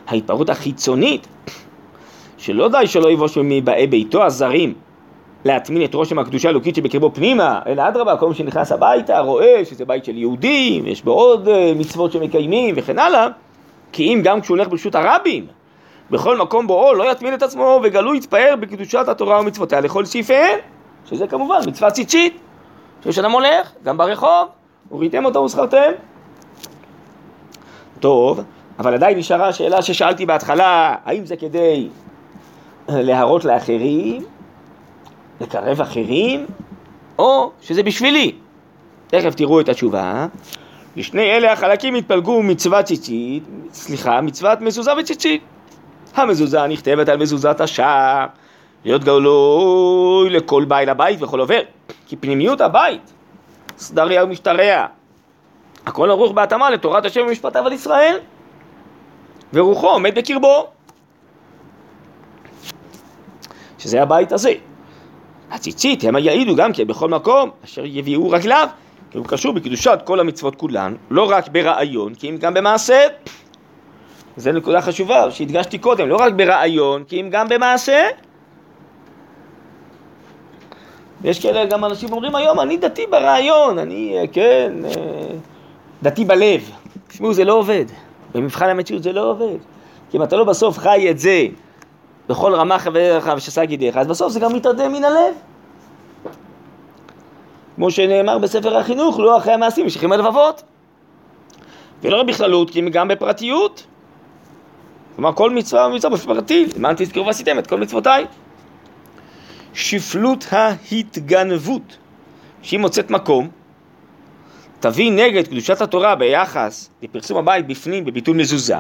ההתפרעות 0.08 0.49
החיצונית, 0.49 1.27
שלא 2.38 2.69
די 2.69 2.88
שלא 2.88 3.12
יבוש 3.12 3.38
מבאי 3.43 3.88
ביתו 3.88 4.23
הזרים 4.23 4.73
להטמין 5.45 5.84
את 5.84 5.93
רושם 5.93 6.19
הקדושה 6.19 6.47
האלוקית 6.47 6.75
שבקרבו 6.75 7.12
פנימה, 7.13 7.60
אלא 7.67 7.88
אדרבה, 7.88 8.17
כל 8.17 8.30
מי 8.30 8.36
שנכנס 8.36 8.71
הביתה 8.71 9.19
רואה 9.19 9.65
שזה 9.65 9.86
בית 9.86 10.06
של 10.06 10.17
יהודים, 10.17 10.88
יש 10.88 11.04
בו 11.04 11.12
עוד 11.12 11.47
אה, 11.47 11.73
מצוות 11.75 12.12
שמקיימים 12.12 12.75
וכן 12.77 12.99
הלאה, 12.99 13.27
כי 13.91 14.13
אם 14.13 14.21
גם 14.23 14.41
כשהוא 14.41 14.58
הולך 14.58 14.69
ברשות 14.69 14.95
הרבים, 14.95 15.47
בכל 16.12 16.38
מקום 16.38 16.67
בואו 16.67 16.93
לא 16.93 17.12
יטמין 17.12 17.34
את 17.34 17.43
עצמו 17.43 17.80
וגלו 17.84 18.15
יתפאר 18.15 18.56
בקדושת 18.60 19.08
התורה 19.08 19.39
ומצוותיה 19.39 19.82
לכל 19.82 20.06
סעיפיהן, 20.06 20.60
שזה 21.10 21.27
כמובן 21.27 21.60
מצווה 21.67 21.91
ציצית, 21.91 22.38
שיש 23.04 23.19
אדם 23.19 23.32
הולך, 23.32 23.71
גם 23.84 23.97
ברחוב, 23.97 24.47
וראיתם 24.91 25.25
אותו 25.25 25.39
ושכרתם. 25.39 25.91
טוב, 28.02 28.44
אבל 28.80 28.94
עדיין 28.94 29.18
נשארה 29.18 29.48
השאלה 29.48 29.82
ששאלתי 29.82 30.26
בהתחלה, 30.26 30.96
האם 31.06 31.26
זה 31.26 31.36
כדי 31.36 31.88
להראות 32.90 33.46
לאחרים, 33.46 34.24
לקרב 35.42 35.82
אחרים, 35.82 36.46
או 37.20 37.52
שזה 37.62 37.84
בשבילי? 37.84 38.32
תכף 39.08 39.36
תראו 39.36 39.60
את 39.60 39.70
התשובה. 39.70 40.28
לשני 40.96 41.32
אלה 41.32 41.54
החלקים 41.54 41.96
התפלגו 41.96 42.44
מצוות 42.44 42.86
ציצית, 42.86 43.44
סליחה, 43.74 44.22
מצוות 44.22 44.62
מזוזה 44.62 44.92
וציצית. 45.00 45.42
המזוזה 46.16 46.68
נכתבת 46.68 47.10
על 47.10 47.18
מזוזת 47.18 47.62
השער, 47.62 48.26
להיות 48.86 49.04
גלוי 49.04 50.30
לכל 50.30 50.66
בעל 50.66 50.90
הבית 50.90 51.22
וכל 51.22 51.40
עובר, 51.40 51.60
כי 52.08 52.16
פנימיות 52.16 52.62
הבית, 52.62 53.14
סדריה 53.78 54.24
ומשתרע, 54.24 54.86
הכל 55.86 56.10
ערוך 56.10 56.32
בהתאמה 56.32 56.70
לתורת 56.70 57.06
השם 57.06 57.22
ומשפטיו 57.22 57.65
על 57.65 57.74
ישראל, 57.74 58.17
ורוחו 59.54 59.89
עומד 59.89 60.15
בקרבו. 60.15 60.67
שזה 63.80 64.02
הבית 64.02 64.32
הזה. 64.32 64.54
הציצית 65.52 66.04
הם 66.04 66.17
יעידו 66.17 66.56
גם 66.56 66.74
כן 66.74 66.88
בכל 66.88 67.10
מקום 67.10 67.50
אשר 67.65 67.82
יביאו 67.86 68.30
רגליו, 68.30 68.67
כי 69.12 69.17
הוא 69.17 69.26
קשור 69.26 69.54
בקדושת 69.54 70.00
כל 70.04 70.20
המצוות 70.20 70.56
כולן, 70.56 70.96
לא 71.10 71.32
רק 71.32 71.48
ברעיון, 71.48 72.15
כי 72.15 72.30
אם 72.30 72.38
גם 72.38 72.54
במעשה. 72.54 73.08
זו 74.38 74.52
נקודה 74.52 74.82
חשובה 74.82 75.32
שהדגשתי 75.32 75.78
קודם, 75.78 76.10
לא 76.10 76.15
רק 76.15 76.34
ברעיון, 76.34 77.04
כי 77.04 77.22
אם 77.22 77.30
גם 77.30 77.50
במעשה. 77.50 78.08
ויש 81.22 81.39
כאלה 81.39 81.65
גם 81.65 81.86
אנשים 81.86 82.12
אומרים 82.12 82.36
היום, 82.36 82.60
אני 82.60 82.78
דתי 82.78 83.08
ברעיון, 83.10 83.80
אני, 83.80 84.17
אה, 84.17 84.28
כן, 84.28 84.74
אה, 84.86 84.91
דתי 86.04 86.26
בלב. 86.26 86.72
תשמעו, 87.08 87.34
זה 87.34 87.44
לא 87.44 87.54
עובד. 87.54 87.86
במבחן 88.36 88.70
המציאות 88.70 89.04
זה 89.04 89.12
לא 89.12 89.32
עובד. 89.32 89.58
כי 90.10 90.18
אם 90.18 90.24
אתה 90.24 90.36
לא 90.36 90.44
בסוף 90.44 90.78
חי 90.78 91.08
את 91.12 91.20
זה 91.20 91.46
בכל 92.30 92.56
רמה 92.56 92.80
חברך 92.80 93.30
ושסה 93.38 93.66
גידיך, 93.66 93.98
אז 93.98 94.08
בסוף 94.08 94.32
זה 94.32 94.40
גם 94.40 94.54
מתרדם 94.54 94.92
מן 94.92 95.04
הלב. 95.04 95.36
כמו 97.76 97.92
שנאמר 97.92 98.38
בספר 98.38 98.78
החינוך, 98.78 99.20
לא 99.20 99.38
אחרי 99.38 99.54
המעשים, 99.54 99.86
משיכים 99.86 100.12
הלבבות. 100.12 100.64
ולא 102.04 102.24
בכללות, 102.24 102.70
כי 102.70 102.90
גם 102.90 103.08
בפרטיות. 103.08 103.84
כלומר, 105.16 105.34
כל 105.34 105.50
מצווה 105.50 105.88
ומצווה 105.88 106.10
באופן 106.10 106.34
פרטי, 106.34 106.66
למען 106.78 106.96
תזכרו 106.98 107.26
ועשיתם 107.26 107.60
את 107.60 107.68
כל 107.68 107.80
מצוותיי. 107.80 108.26
שפלות 109.74 110.46
ההתגנבות, 110.52 111.98
שהיא 112.62 112.80
מוצאת 112.80 113.10
מקום, 113.10 113.50
תביא 114.82 115.12
נגד 115.12 115.48
קדושת 115.48 115.82
התורה 115.82 116.15
ביחס 116.15 116.89
לפרסום 117.02 117.38
הבית 117.38 117.67
בפנים 117.67 118.06
בביטול 118.06 118.38
מזוזה, 118.38 118.76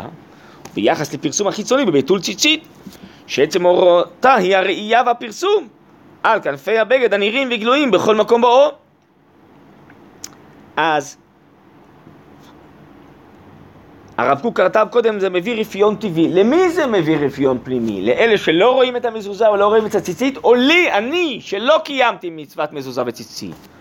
ביחס 0.73 1.13
לפרסום 1.13 1.47
החיצוני 1.47 1.85
בביטול 1.85 2.21
ציצית, 2.21 2.67
שעצם 3.27 3.65
אורותה 3.65 4.33
היא 4.33 4.55
הראייה 4.57 5.01
והפרסום 5.05 5.67
על 6.23 6.41
כנפי 6.41 6.79
הבגד 6.79 7.13
הנראים 7.13 7.49
וגלויים 7.51 7.91
בכל 7.91 8.15
מקום 8.15 8.41
באור. 8.41 8.71
אז 10.77 11.17
הרב 14.17 14.39
קוק 14.41 14.57
כתב 14.61 14.87
קודם, 14.91 15.19
זה 15.19 15.29
מביא 15.29 15.61
רפיון 15.61 15.95
טבעי. 15.95 16.29
למי 16.29 16.69
זה 16.69 16.87
מביא 16.87 17.17
רפיון 17.17 17.57
פנימי? 17.63 18.01
לאלה 18.01 18.37
שלא 18.37 18.71
רואים 18.71 18.95
את 18.95 19.05
המזוזה 19.05 19.47
או 19.47 19.55
לא 19.55 19.65
רואים 19.65 19.85
את 19.85 19.95
הציצית, 19.95 20.37
או 20.37 20.55
לי, 20.55 20.91
אני, 20.91 21.37
שלא 21.41 21.81
קיימתי 21.83 22.29
מצוות 22.29 22.73
מזוזה 22.73 23.01
וציצית? 23.05 23.80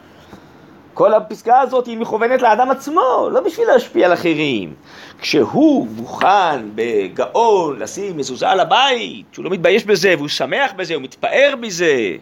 כל 0.95 1.15
הפסקה 1.15 1.61
הזאת 1.61 1.87
היא 1.87 1.99
מכוונת 1.99 2.43
לאדם 2.43 2.71
עצמו, 2.71 3.29
לא 3.33 3.41
בשביל 3.41 3.67
להשפיע 3.67 4.07
על 4.07 4.13
אחרים. 4.13 4.75
כשהוא 5.21 5.87
מוכן 5.97 6.61
בגאון 6.75 7.79
לשים 7.79 8.17
מזוזה 8.17 8.49
על 8.49 8.61
הבית, 8.61 9.27
שהוא 9.33 9.45
לא 9.45 9.51
מתבייש 9.51 9.85
בזה 9.85 10.15
והוא 10.17 10.29
שמח 10.29 10.73
בזה, 10.77 10.95
הוא 10.95 11.03
מתפאר 11.03 11.55
בזה, 11.61 12.13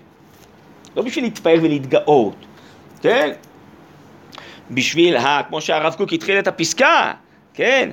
לא 0.96 1.02
בשביל 1.02 1.24
להתפאר 1.24 1.56
ולהתגאות, 1.62 2.34
כן? 3.02 3.30
בשביל, 4.70 5.16
ה, 5.16 5.42
כמו 5.48 5.60
שהרב 5.60 5.94
קוק 5.94 6.12
התחיל 6.12 6.38
את 6.38 6.46
הפסקה, 6.46 7.12
כן? 7.54 7.90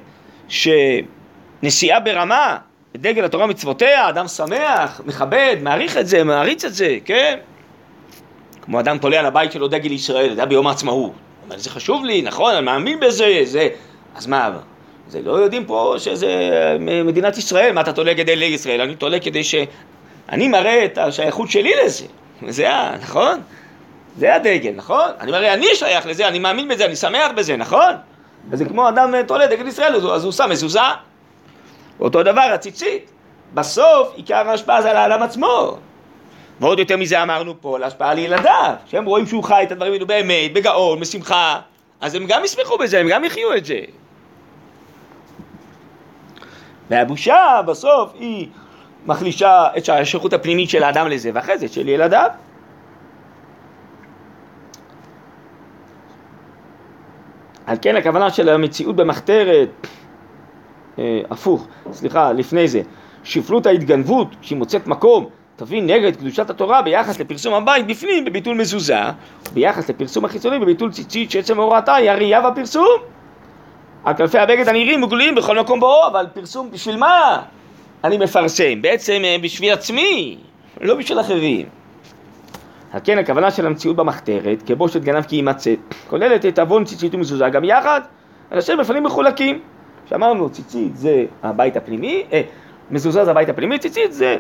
שנסיעה 0.48 2.00
ברמה, 2.00 2.58
דגל 2.98 3.26
התורה 3.26 3.46
ומצוותיה, 3.46 4.10
אדם 4.10 4.28
שמח, 4.28 5.02
מכבד, 5.06 5.58
מעריך 5.62 5.98
את 5.98 6.08
זה, 6.08 6.24
מעריץ 6.24 6.66
את 6.66 6.74
זה, 6.74 6.98
כן? 7.06 7.40
כמו 8.66 8.80
אדם 8.80 8.98
תולה 8.98 9.20
על 9.20 9.26
הבית 9.26 9.52
שלו 9.52 9.68
דגל 9.68 9.92
ישראל, 9.92 10.36
זה 10.36 10.42
היה 10.42 10.46
ביום 10.46 10.68
העצמאות. 10.68 11.12
אבל 11.48 11.58
זה 11.58 11.70
חשוב 11.70 12.06
לי, 12.06 12.22
נכון, 12.22 12.56
אני 12.56 12.66
מאמין 12.66 13.00
בזה, 13.00 13.42
זה... 13.44 13.70
אז 14.16 14.28
מה, 14.28 14.52
זה 15.08 15.22
לא 15.22 15.32
יודעים 15.32 15.66
פה 15.66 15.96
שזה 15.98 16.28
מדינת 17.06 17.38
ישראל, 17.38 17.72
מה 17.72 17.82
אתה 17.82 17.94
תולה 17.94 18.16
כדי 18.16 18.36
לישראל? 18.36 18.82
אני 18.82 18.96
תולה 18.96 19.20
כדי 19.20 19.44
ש... 19.44 19.56
אני 20.30 20.48
מראה 20.48 20.86
את 20.86 20.98
השייכות 20.98 21.52
שלי 21.52 21.74
לזה. 21.86 22.06
זה 22.48 22.74
ה... 22.74 22.96
נכון? 23.02 23.42
זה 24.18 24.36
הדגל, 24.36 24.72
נכון? 24.76 25.10
אני 25.20 25.32
מראה, 25.32 25.54
אני 25.54 25.66
שייך 25.74 26.06
לזה, 26.06 26.28
אני 26.28 26.40
מאמין 26.40 26.68
בזה, 26.68 26.86
אני 26.86 26.96
שמח 26.96 27.32
בזה, 27.36 27.58
נכון? 27.58 27.94
וזה 28.50 28.66
כמו 28.66 28.90
אדם 28.90 29.14
תולה 29.28 29.48
דגל 29.48 29.68
ישראל, 29.68 29.96
אז 29.96 30.24
הוא 30.24 30.32
שם 30.32 30.50
מזוזה. 30.50 30.80
אותו 32.00 32.24
דבר, 32.24 32.42
הציצית. 32.54 33.12
בסוף 33.54 34.14
עיקר 34.16 34.50
ההשפעה 34.50 34.82
זה 34.82 34.92
על 34.92 34.98
האדם 34.98 35.24
עצמו. 35.24 35.78
ועוד 36.60 36.80
יותר 36.80 36.98
מזה 36.98 37.24
אמרנו 37.24 37.62
פה, 37.62 37.80
להשפעה 37.80 38.12
על 38.12 38.18
ילדיו, 38.18 38.74
שהם 38.86 39.06
רואים 39.06 39.28
שהוא 39.28 39.44
חי 39.44 39.64
את 39.64 39.72
הדברים 39.72 39.94
האלו 39.94 40.08
באמת, 40.08 40.54
בגאון, 40.54 41.00
בשמחה, 41.00 41.60
אז 42.02 42.16
הם 42.16 42.26
גם 42.28 42.42
ישמחו 42.46 42.78
בזה, 42.78 43.00
הם 43.00 43.08
גם 43.10 43.24
יחיו 43.24 43.54
את 43.58 43.66
זה. 43.66 43.80
והבושה 46.90 47.62
בסוף 47.68 48.14
היא 48.20 48.48
מחלישה 49.06 49.68
את 49.78 49.90
השייכות 49.90 50.34
הפנימית 50.34 50.70
של 50.70 50.84
האדם 50.84 51.08
לזה, 51.08 51.32
ואחרי 51.34 51.58
זה 51.58 51.68
של 51.68 51.90
ילדיו. 51.90 52.30
על 57.66 57.78
כן 57.82 57.96
הכוונה 57.96 58.30
של 58.30 58.50
המציאות 58.50 58.96
במחתרת, 58.96 59.70
אה, 61.00 61.22
הפוך, 61.30 61.68
סליחה, 61.92 62.34
לפני 62.34 62.68
זה, 62.68 62.82
שפלות 63.24 63.66
ההתגנבות, 63.66 64.28
שהיא 64.42 64.58
מוצאת 64.58 64.88
מקום 64.88 65.30
תביא 65.56 65.82
נגד 65.84 66.16
קדושת 66.16 66.50
התורה 66.50 66.82
ביחס 66.82 67.20
לפרסום 67.20 67.54
הבית 67.54 67.88
בפנים 67.88 68.26
בביטול 68.26 68.58
מזוזה, 68.58 69.00
ביחס 69.54 69.90
לפרסום 69.90 70.26
החיצוני 70.26 70.60
בביטול 70.60 70.92
ציצית 70.92 71.32
שעצם 71.32 71.58
הוראתה 71.60 71.96
היא 71.96 72.10
הראייה 72.10 72.42
והפרסום. 72.42 72.88
על 74.04 74.14
כנפי 74.14 74.40
הבגד 74.40 74.68
הנראים 74.68 75.04
וגלויים 75.04 75.36
בכל 75.36 75.60
מקום 75.60 75.80
באור, 75.80 76.08
אבל 76.08 76.26
פרסום 76.34 76.72
בשביל 76.72 76.98
מה 76.98 77.42
אני 78.04 78.18
מפרסם? 78.18 78.82
בעצם 78.82 79.22
אה, 79.24 79.36
בשביל 79.42 79.74
עצמי, 79.74 80.38
לא 80.82 80.96
בשביל 80.96 81.20
אחרים. 81.20 81.66
על 82.94 83.00
כן 83.04 83.18
הכוונה 83.18 83.52
של 83.52 83.66
המציאות 83.66 83.96
במחתרת, 83.96 84.64
כבושת 84.66 85.02
גנב 85.02 85.24
כי 85.24 85.36
יימצא, 85.36 85.74
כוללת 86.10 86.46
את 86.46 86.60
עוון 86.60 86.86
ציצית 86.86 87.16
ומזוזה 87.16 87.50
גם 87.50 87.64
יחד, 87.64 88.02
אשר 88.50 88.76
בפנים 88.76 89.04
מחולקים. 89.04 89.60
שאמרנו 90.10 90.50
ציצית 90.50 90.98
זה 90.98 91.26
הבית 91.44 91.78
הפנימי, 91.78 92.24
אה, 92.34 92.42
מזוזה 92.92 93.26
זה 93.26 93.32
הבית 93.32 93.50
הפנימי, 93.50 93.80
ציצית 93.80 94.14
זה 94.14 94.38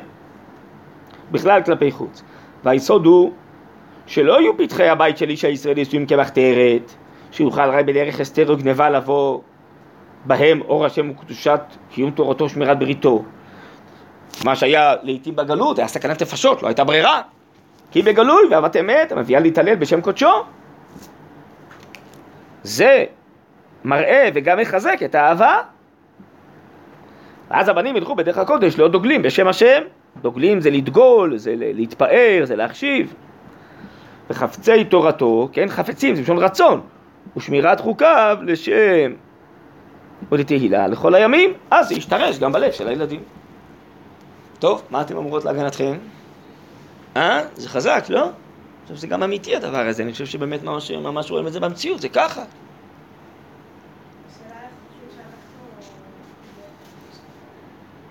בכלל 1.36 1.62
כלפי 1.63 1.91
חוץ. 1.91 2.24
והיסוד 2.63 3.06
הוא 3.06 3.32
שלא 4.08 4.41
יהיו 4.41 4.58
פתחי 4.58 4.89
הבית 4.89 5.17
של 5.17 5.30
איש 5.30 5.45
הישראלי 5.45 5.82
עשויים 5.82 6.06
כמחתרת, 6.06 6.93
שיוכל 7.32 7.69
רק 7.69 7.86
בדרך 7.86 8.19
הסתר 8.19 8.50
או 8.50 8.58
גניבה 8.58 8.89
לבוא 8.89 9.39
בהם 10.26 10.62
אור 10.62 10.86
השם 10.86 11.10
וקדושת 11.10 11.62
קיום 11.91 12.12
תורתו 12.12 12.43
ושמירת 12.43 12.80
בריתו. 12.80 13.24
מה 14.45 14.56
שהיה 14.56 14.95
לעיתים 15.04 15.36
בגלות 15.36 15.80
היה 15.80 15.88
סכנת 15.88 16.21
נפשות, 16.21 16.63
לא 16.63 16.67
הייתה 16.67 16.84
ברירה. 16.84 17.21
כי 17.91 18.02
בגלוי 18.02 18.48
ואהבת 18.52 18.76
אמת 18.76 19.12
המביאה 19.12 19.39
להתעלל 19.39 19.76
בשם 19.76 20.02
קודשו. 20.02 20.32
זה 22.63 23.06
מראה 23.84 24.30
וגם 24.34 24.60
מחזק 24.60 25.00
את 25.06 25.15
האהבה. 25.15 25.62
ואז 27.50 27.69
הבנים 27.69 27.95
ילכו 27.95 28.15
בדרך 28.15 28.38
הקודש 28.38 28.78
להיות 28.78 28.91
דוגלים 28.91 29.21
בשם 29.21 29.48
השם. 29.48 29.82
דוגלים 30.21 30.62
זה 30.62 30.69
לדגול, 30.69 31.38
זה 31.38 31.54
להתפאר, 31.58 32.41
זה 32.43 32.56
להחשיב. 32.56 33.13
וחפצי 34.30 34.86
תורתו, 34.86 35.49
כן, 35.51 35.69
חפצים, 35.69 36.15
זה 36.15 36.21
בשביל 36.21 36.38
רצון, 36.38 36.82
ושמירת 37.38 37.80
חוקיו 37.80 38.38
לשם 38.41 39.13
ולתהילה 40.32 40.88
לכל 40.88 41.15
הימים, 41.15 41.54
אז 41.71 41.88
זה 41.88 41.95
ישתרש 41.95 42.39
גם 42.39 42.51
בלב 42.51 42.71
של 42.71 42.88
הילדים. 42.88 43.19
טוב, 44.60 44.82
מה 44.89 45.01
אתם 45.01 45.17
אומרות 45.17 45.45
להגנתכם? 45.45 45.97
אה? 47.17 47.41
זה 47.56 47.69
חזק, 47.69 48.06
לא? 48.10 48.23
אני 48.23 48.32
חושב 48.84 48.95
שזה 48.95 49.08
גם 49.08 49.23
אמיתי 49.23 49.56
הדבר 49.56 49.88
הזה, 49.88 50.04
אני 50.04 50.12
חושב 50.12 50.25
שבאמת 50.25 50.63
ממש, 50.63 50.91
ממש 50.91 51.32
רואים 51.32 51.47
את 51.47 51.54
זה 51.54 51.60
במציאות, 51.60 52.01
זה 52.01 52.10
ככה. 52.10 52.43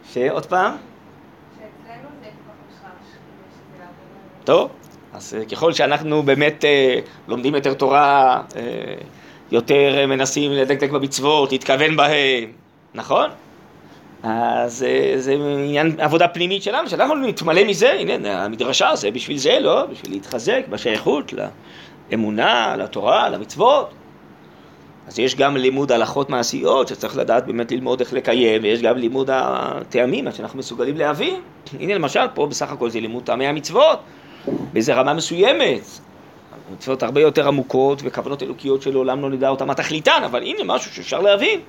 שעוד 0.04 0.46
פעם? 0.46 0.76
טוב, 4.44 4.70
אז 5.12 5.34
אה, 5.38 5.44
ככל 5.44 5.72
שאנחנו 5.72 6.22
באמת 6.22 6.64
אה, 6.64 6.98
לומדים 7.28 7.54
יותר 7.54 7.74
תורה, 7.74 8.42
אה, 8.56 8.62
יותר 9.52 9.98
אה, 9.98 10.06
מנסים 10.06 10.52
לדקדק 10.52 10.90
במצוות, 10.90 11.52
להתכוון 11.52 11.96
בהן, 11.96 12.50
נכון? 12.94 13.30
אז 14.22 14.82
אה, 14.82 15.14
זה 15.16 15.32
עניין 15.32 16.00
עבודה 16.00 16.28
פנימית 16.28 16.62
שלנו, 16.62 16.88
שאנחנו 16.88 17.14
נתמלא 17.14 17.64
מזה, 17.64 17.92
הנה 17.92 18.44
המדרשה 18.44 18.96
זה 18.96 19.10
בשביל 19.10 19.38
זה, 19.38 19.58
לא? 19.60 19.86
בשביל 19.86 20.12
להתחזק 20.12 20.62
בשייכות 20.70 21.32
לאמונה, 22.10 22.76
לתורה, 22.76 23.28
למצוות. 23.28 23.90
אז 25.06 25.18
יש 25.18 25.36
גם 25.36 25.56
לימוד 25.56 25.92
הלכות 25.92 26.30
מעשיות 26.30 26.88
שצריך 26.88 27.16
לדעת 27.16 27.46
באמת 27.46 27.72
ללמוד 27.72 28.00
איך 28.00 28.12
לקיים, 28.12 28.62
ויש 28.62 28.82
גם 28.82 28.96
לימוד 28.96 29.30
הטעמים, 29.32 30.32
שאנחנו 30.32 30.58
מסוגלים 30.58 30.96
להבין. 30.96 31.40
הנה 31.80 31.94
למשל, 31.94 32.20
פה 32.34 32.46
בסך 32.46 32.72
הכל 32.72 32.90
זה 32.90 33.00
לימוד 33.00 33.22
טעמי 33.22 33.46
המצוות. 33.46 33.98
באיזה 34.72 34.94
רמה 34.94 35.14
מסוימת. 35.14 35.80
מצוות 36.72 37.02
הרבה 37.02 37.20
יותר 37.20 37.48
עמוקות 37.48 38.00
וכוונות 38.04 38.42
אלוקיות 38.42 38.82
שלעולם 38.82 39.22
לא 39.22 39.30
נדע 39.30 39.48
אותן 39.48 39.66
מה 39.66 39.74
תכליתן, 39.74 40.22
אבל 40.24 40.42
הנה 40.42 40.64
משהו 40.64 40.94
שאפשר 40.94 41.20
להבין. 41.20 41.60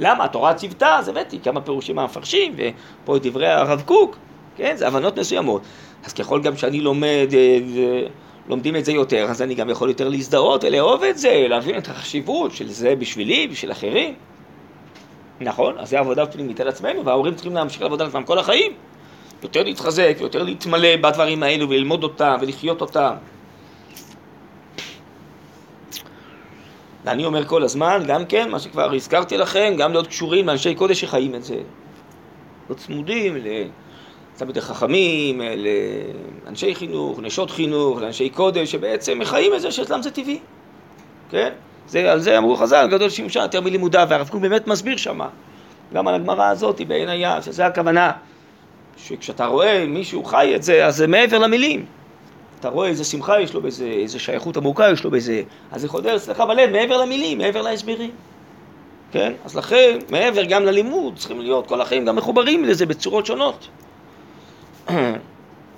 למה? 0.00 0.24
התורה 0.24 0.54
ציוותה, 0.54 0.96
אז 0.98 1.08
הבאתי 1.08 1.38
כמה 1.40 1.60
פירושים 1.60 1.96
מהמפרשים, 1.96 2.54
ופה 2.56 3.16
את 3.16 3.26
דברי 3.26 3.48
הרב 3.48 3.82
קוק, 3.86 4.16
כן? 4.56 4.76
זה 4.76 4.86
הבנות 4.86 5.18
מסוימות. 5.18 5.62
אז 6.04 6.12
ככל 6.12 6.40
גם 6.42 6.56
שאני 6.56 6.80
לומד, 6.80 7.28
אה, 7.32 8.06
לומדים 8.48 8.76
את 8.76 8.84
זה 8.84 8.92
יותר, 8.92 9.26
אז 9.30 9.42
אני 9.42 9.54
גם 9.54 9.70
יכול 9.70 9.88
יותר 9.88 10.08
להזדהות 10.08 10.64
ולאהוב 10.64 11.02
את 11.02 11.18
זה, 11.18 11.46
להבין 11.48 11.78
את 11.78 11.88
החשיבות 11.88 12.52
של 12.52 12.68
זה 12.68 12.96
בשבילי, 12.96 13.48
בשביל 13.48 13.72
אחרים. 13.72 14.14
נכון? 15.40 15.78
אז 15.78 15.88
זה 15.88 15.98
עבודה 15.98 16.26
פנימית 16.26 16.60
על 16.60 16.68
עצמנו, 16.68 17.04
וההורים 17.04 17.34
צריכים 17.34 17.54
להמשיך 17.54 17.82
לעבוד 17.82 18.00
על 18.00 18.08
עצמם 18.08 18.22
כל 18.22 18.38
החיים. 18.38 18.72
יותר 19.42 19.62
להתחזק, 19.62 20.16
יותר 20.20 20.42
להתמלא 20.42 20.96
בדברים 20.96 21.42
האלו 21.42 21.68
וללמוד 21.68 22.02
אותם 22.02 22.36
ולחיות 22.40 22.80
אותם. 22.80 23.14
ואני 27.04 27.24
אומר 27.24 27.44
כל 27.44 27.62
הזמן, 27.62 28.02
גם 28.06 28.26
כן, 28.26 28.50
מה 28.50 28.58
שכבר 28.58 28.94
הזכרתי 28.94 29.36
לכם, 29.36 29.74
גם 29.78 29.92
להיות 29.92 30.06
קשורים 30.06 30.46
לאנשי 30.46 30.74
קודש 30.74 31.00
שחיים 31.00 31.34
את 31.34 31.44
זה. 31.44 31.56
לא 32.70 32.74
צמודים 32.74 33.36
לתלמידי 33.36 34.60
חכמים, 34.60 35.40
לאנשי 36.44 36.74
חינוך, 36.74 37.18
נשות 37.22 37.50
חינוך, 37.50 38.00
לאנשי 38.00 38.28
קודש, 38.28 38.72
שבעצם 38.72 39.20
חיים 39.24 39.54
את 39.54 39.60
זה 39.60 39.70
שאצלם 39.70 40.02
זה 40.02 40.10
טבעי, 40.10 40.38
כן? 41.30 41.52
זה, 41.86 42.12
על 42.12 42.20
זה 42.20 42.38
אמרו 42.38 42.56
חז"ל, 42.56 42.86
גדול 42.90 43.10
שימושה 43.10 43.40
יותר 43.40 43.60
מלימודיו, 43.60 44.06
והרב 44.10 44.28
קוק 44.28 44.40
באמת 44.40 44.66
מסביר 44.66 44.96
שמה, 44.96 45.28
גם 45.94 46.08
על 46.08 46.14
הגמרא 46.14 46.44
הזאת, 46.44 46.80
בעין 46.80 47.08
היה, 47.08 47.42
שזה 47.42 47.66
הכוונה, 47.66 48.12
שכשאתה 49.04 49.46
רואה 49.46 49.86
מישהו 49.86 50.24
חי 50.24 50.52
את 50.56 50.62
זה, 50.62 50.86
אז 50.86 50.96
זה 50.96 51.06
מעבר 51.06 51.38
למילים. 51.38 51.84
אתה 52.60 52.68
רואה 52.68 52.88
איזה 52.88 53.04
שמחה 53.04 53.40
יש 53.40 53.54
לו 53.54 53.62
באיזה, 53.62 53.84
איזה 53.84 54.18
שייכות 54.18 54.56
עמוקה 54.56 54.90
יש 54.92 55.04
לו 55.04 55.10
באיזה... 55.10 55.42
אז 55.72 55.80
זה 55.80 55.88
חודר 55.88 56.16
אצלך 56.16 56.40
בלב 56.40 56.70
מעבר 56.70 56.96
למילים, 57.02 57.38
מעבר 57.38 57.62
להסברים. 57.62 58.10
כן? 59.12 59.32
אז 59.44 59.56
לכן, 59.56 59.98
מעבר 60.10 60.44
גם 60.44 60.64
ללימוד, 60.64 61.16
צריכים 61.16 61.40
להיות 61.40 61.66
כל 61.66 61.80
החיים 61.80 62.04
גם 62.04 62.16
מחוברים 62.16 62.64
לזה 62.64 62.86
בצורות 62.86 63.26
שונות. 63.26 63.68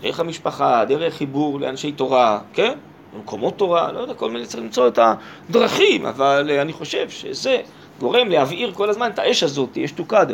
דרך 0.02 0.20
המשפחה, 0.20 0.84
דרך 0.84 1.14
חיבור 1.14 1.60
לאנשי 1.60 1.92
תורה, 1.92 2.38
כן? 2.52 2.72
במקומות 3.14 3.56
תורה, 3.56 3.92
לא 3.92 3.98
יודע, 3.98 4.14
כל 4.14 4.30
מיני 4.30 4.46
צריך 4.46 4.62
למצוא 4.62 4.88
את 4.88 4.98
הדרכים, 4.98 6.06
אבל 6.06 6.50
אני 6.60 6.72
חושב 6.72 7.10
שזה 7.10 7.60
גורם 7.98 8.28
להבעיר 8.28 8.72
כל 8.72 8.90
הזמן 8.90 9.10
את 9.10 9.18
האש 9.18 9.42
הזאת, 9.42 9.76
יש 9.76 9.92
תוקד. 9.92 10.26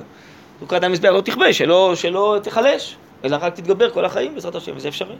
תוקד 0.60 0.84
המזבח 0.84 1.08
לא 1.08 1.20
תכבה, 1.20 1.52
שלא, 1.52 1.92
שלא 1.94 2.38
תיחלש, 2.42 2.96
אלא 3.24 3.36
רק 3.40 3.54
תתגבר 3.54 3.90
כל 3.90 4.04
החיים 4.04 4.34
בעזרת 4.34 4.54
השם, 4.54 4.72
וזה 4.76 4.88
אפשרי. 4.88 5.16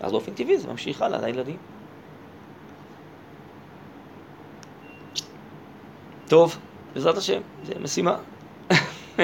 אז 0.00 0.12
באופן 0.12 0.32
טבעי 0.32 0.58
זה 0.58 0.68
ממשיך 0.68 1.02
הלאה 1.02 1.20
לילדים. 1.20 1.56
טוב, 6.28 6.56
בעזרת 6.94 7.16
השם, 7.16 7.40
זו 7.64 7.72
משימה. 7.80 8.16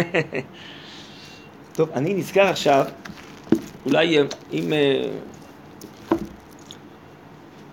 טוב, 1.77 1.91
אני 1.95 2.15
נזכר 2.15 2.47
עכשיו, 2.47 2.85
אולי 3.87 4.19
אה, 4.19 4.25
אם 4.53 4.73
אה, 4.73 5.09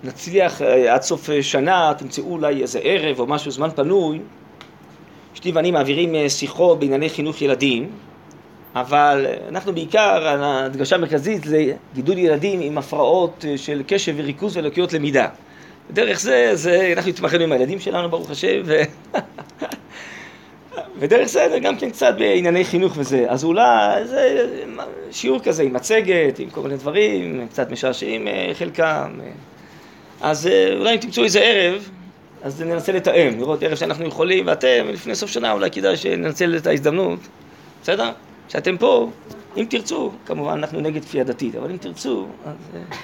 נצליח 0.03 0.61
אה, 0.61 0.93
עד 0.93 1.01
סוף 1.01 1.29
שנה, 1.41 1.93
תמצאו 1.97 2.31
אולי 2.31 2.61
איזה 2.61 2.79
ערב 2.79 3.19
או 3.19 3.27
משהו, 3.27 3.51
זמן 3.51 3.69
פנוי, 3.75 4.19
אשתי 5.35 5.51
ואני 5.51 5.71
מעבירים 5.71 6.29
שיחות 6.29 6.79
בענייני 6.79 7.09
חינוך 7.09 7.41
ילדים, 7.41 7.89
אבל 8.75 9.25
אנחנו 9.49 9.73
בעיקר, 9.73 10.27
ההדגשה 10.27 10.95
המרכזית 10.95 11.43
זה 11.43 11.73
גידול 11.93 12.17
ילדים 12.17 12.61
עם 12.61 12.77
הפרעות 12.77 13.45
של 13.55 13.81
קשב 13.87 14.13
וריכוז 14.17 14.57
ולקויות 14.57 14.93
למידה. 14.93 15.27
דרך 15.91 16.19
זה, 16.19 16.51
זה 16.53 16.93
אנחנו 16.95 17.09
התמחינו 17.09 17.43
עם 17.43 17.51
הילדים 17.51 17.79
שלנו, 17.79 18.09
ברוך 18.09 18.31
השם, 18.31 18.61
ו... 18.65 18.81
ודרך 20.99 21.27
זה 21.27 21.59
גם 21.61 21.77
כן 21.77 21.89
קצת 21.89 22.15
בענייני 22.17 22.65
חינוך 22.65 22.93
וזה. 22.97 23.25
אז 23.27 23.43
אולי 23.43 24.07
זה 24.07 24.47
שיעור 25.11 25.39
כזה 25.39 25.63
עם 25.63 25.73
מצגת, 25.73 26.39
עם 26.39 26.49
כל 26.49 26.61
מיני 26.61 26.77
דברים, 26.77 27.47
קצת 27.47 27.71
משעשעים 27.71 28.27
אה, 28.27 28.51
חלקם. 28.53 29.19
אז 30.21 30.47
אה, 30.47 30.73
אולי 30.79 30.93
אם 30.93 30.99
תמצאו 30.99 31.23
איזה 31.23 31.39
ערב, 31.39 31.89
אז 32.45 32.61
ננסה 32.61 32.91
לתאם, 32.91 33.39
לראות 33.39 33.63
ערב 33.63 33.75
שאנחנו 33.75 34.05
יכולים, 34.05 34.47
ואתם, 34.47 34.85
לפני 34.87 35.15
סוף 35.15 35.29
שנה 35.29 35.51
אולי 35.51 35.71
כדאי 35.71 35.97
שננצל 35.97 36.57
את 36.57 36.67
ההזדמנות, 36.67 37.19
בסדר? 37.83 38.11
שאתם 38.49 38.77
פה, 38.77 39.09
אם 39.57 39.65
תרצו, 39.69 40.11
כמובן 40.25 40.51
אנחנו 40.51 40.81
נגד 40.81 41.05
כפייה 41.05 41.23
דתית, 41.23 41.55
אבל 41.55 41.71
אם 41.71 41.77
תרצו, 41.77 42.27
אז... 42.45 42.55
אה, 42.75 42.97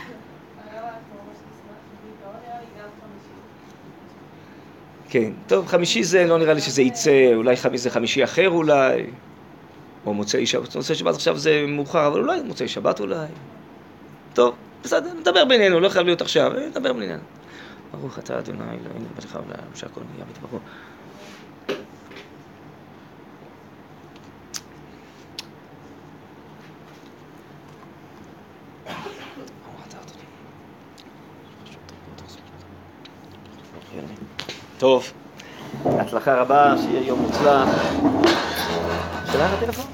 כן, 5.09 5.31
טוב, 5.47 5.67
חמישי 5.67 6.03
זה, 6.03 6.25
לא 6.25 6.37
נראה 6.37 6.53
לי 6.53 6.61
שזה 6.61 6.81
יצא, 6.81 7.31
אולי 7.33 7.55
זה 7.73 7.89
חמישי 7.89 8.23
אחר 8.23 8.49
אולי, 8.49 9.03
או 10.05 10.13
מוצאי 10.13 10.45
שבת, 10.45 10.75
מוצאי 10.75 10.95
שבת 10.95 11.15
עכשיו 11.15 11.37
זה 11.37 11.65
מאוחר, 11.67 12.07
אבל 12.07 12.19
אולי 12.19 12.41
מוצאי 12.41 12.67
שבת 12.67 12.99
אולי. 12.99 13.27
טוב, 14.33 14.55
בסדר, 14.83 15.13
נדבר 15.19 15.45
בינינו, 15.45 15.79
לא 15.79 15.89
חייב 15.89 16.05
להיות 16.05 16.21
עכשיו, 16.21 16.51
נדבר 16.67 16.93
בינינו. 16.93 17.19
ברוך 17.91 18.19
אתה 18.19 18.39
אדוני 18.39 18.63
אלוהינו 18.63 19.05
מלך 19.15 19.35
העולם 19.35 19.75
שהכל 19.75 20.01
נהיה 20.13 20.25
בטבחו. 20.25 20.57
טוב, 34.77 35.11
הצלחה 35.85 36.41
רבה, 36.41 36.75
שיהיה 36.77 37.07
יום 37.07 37.19
מוצלח. 37.19 37.69
שאלה 39.31 39.49
על 39.49 39.55
הטלפון? 39.55 39.85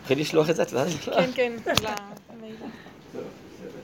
התחיל 0.00 0.20
לשלוח 0.20 0.50
את 0.50 0.56
זה, 0.56 0.62
את 0.62 0.72
יודעת? 0.72 0.88
כן, 1.34 1.56
כן, 1.64 1.74
למייל. 2.36 2.56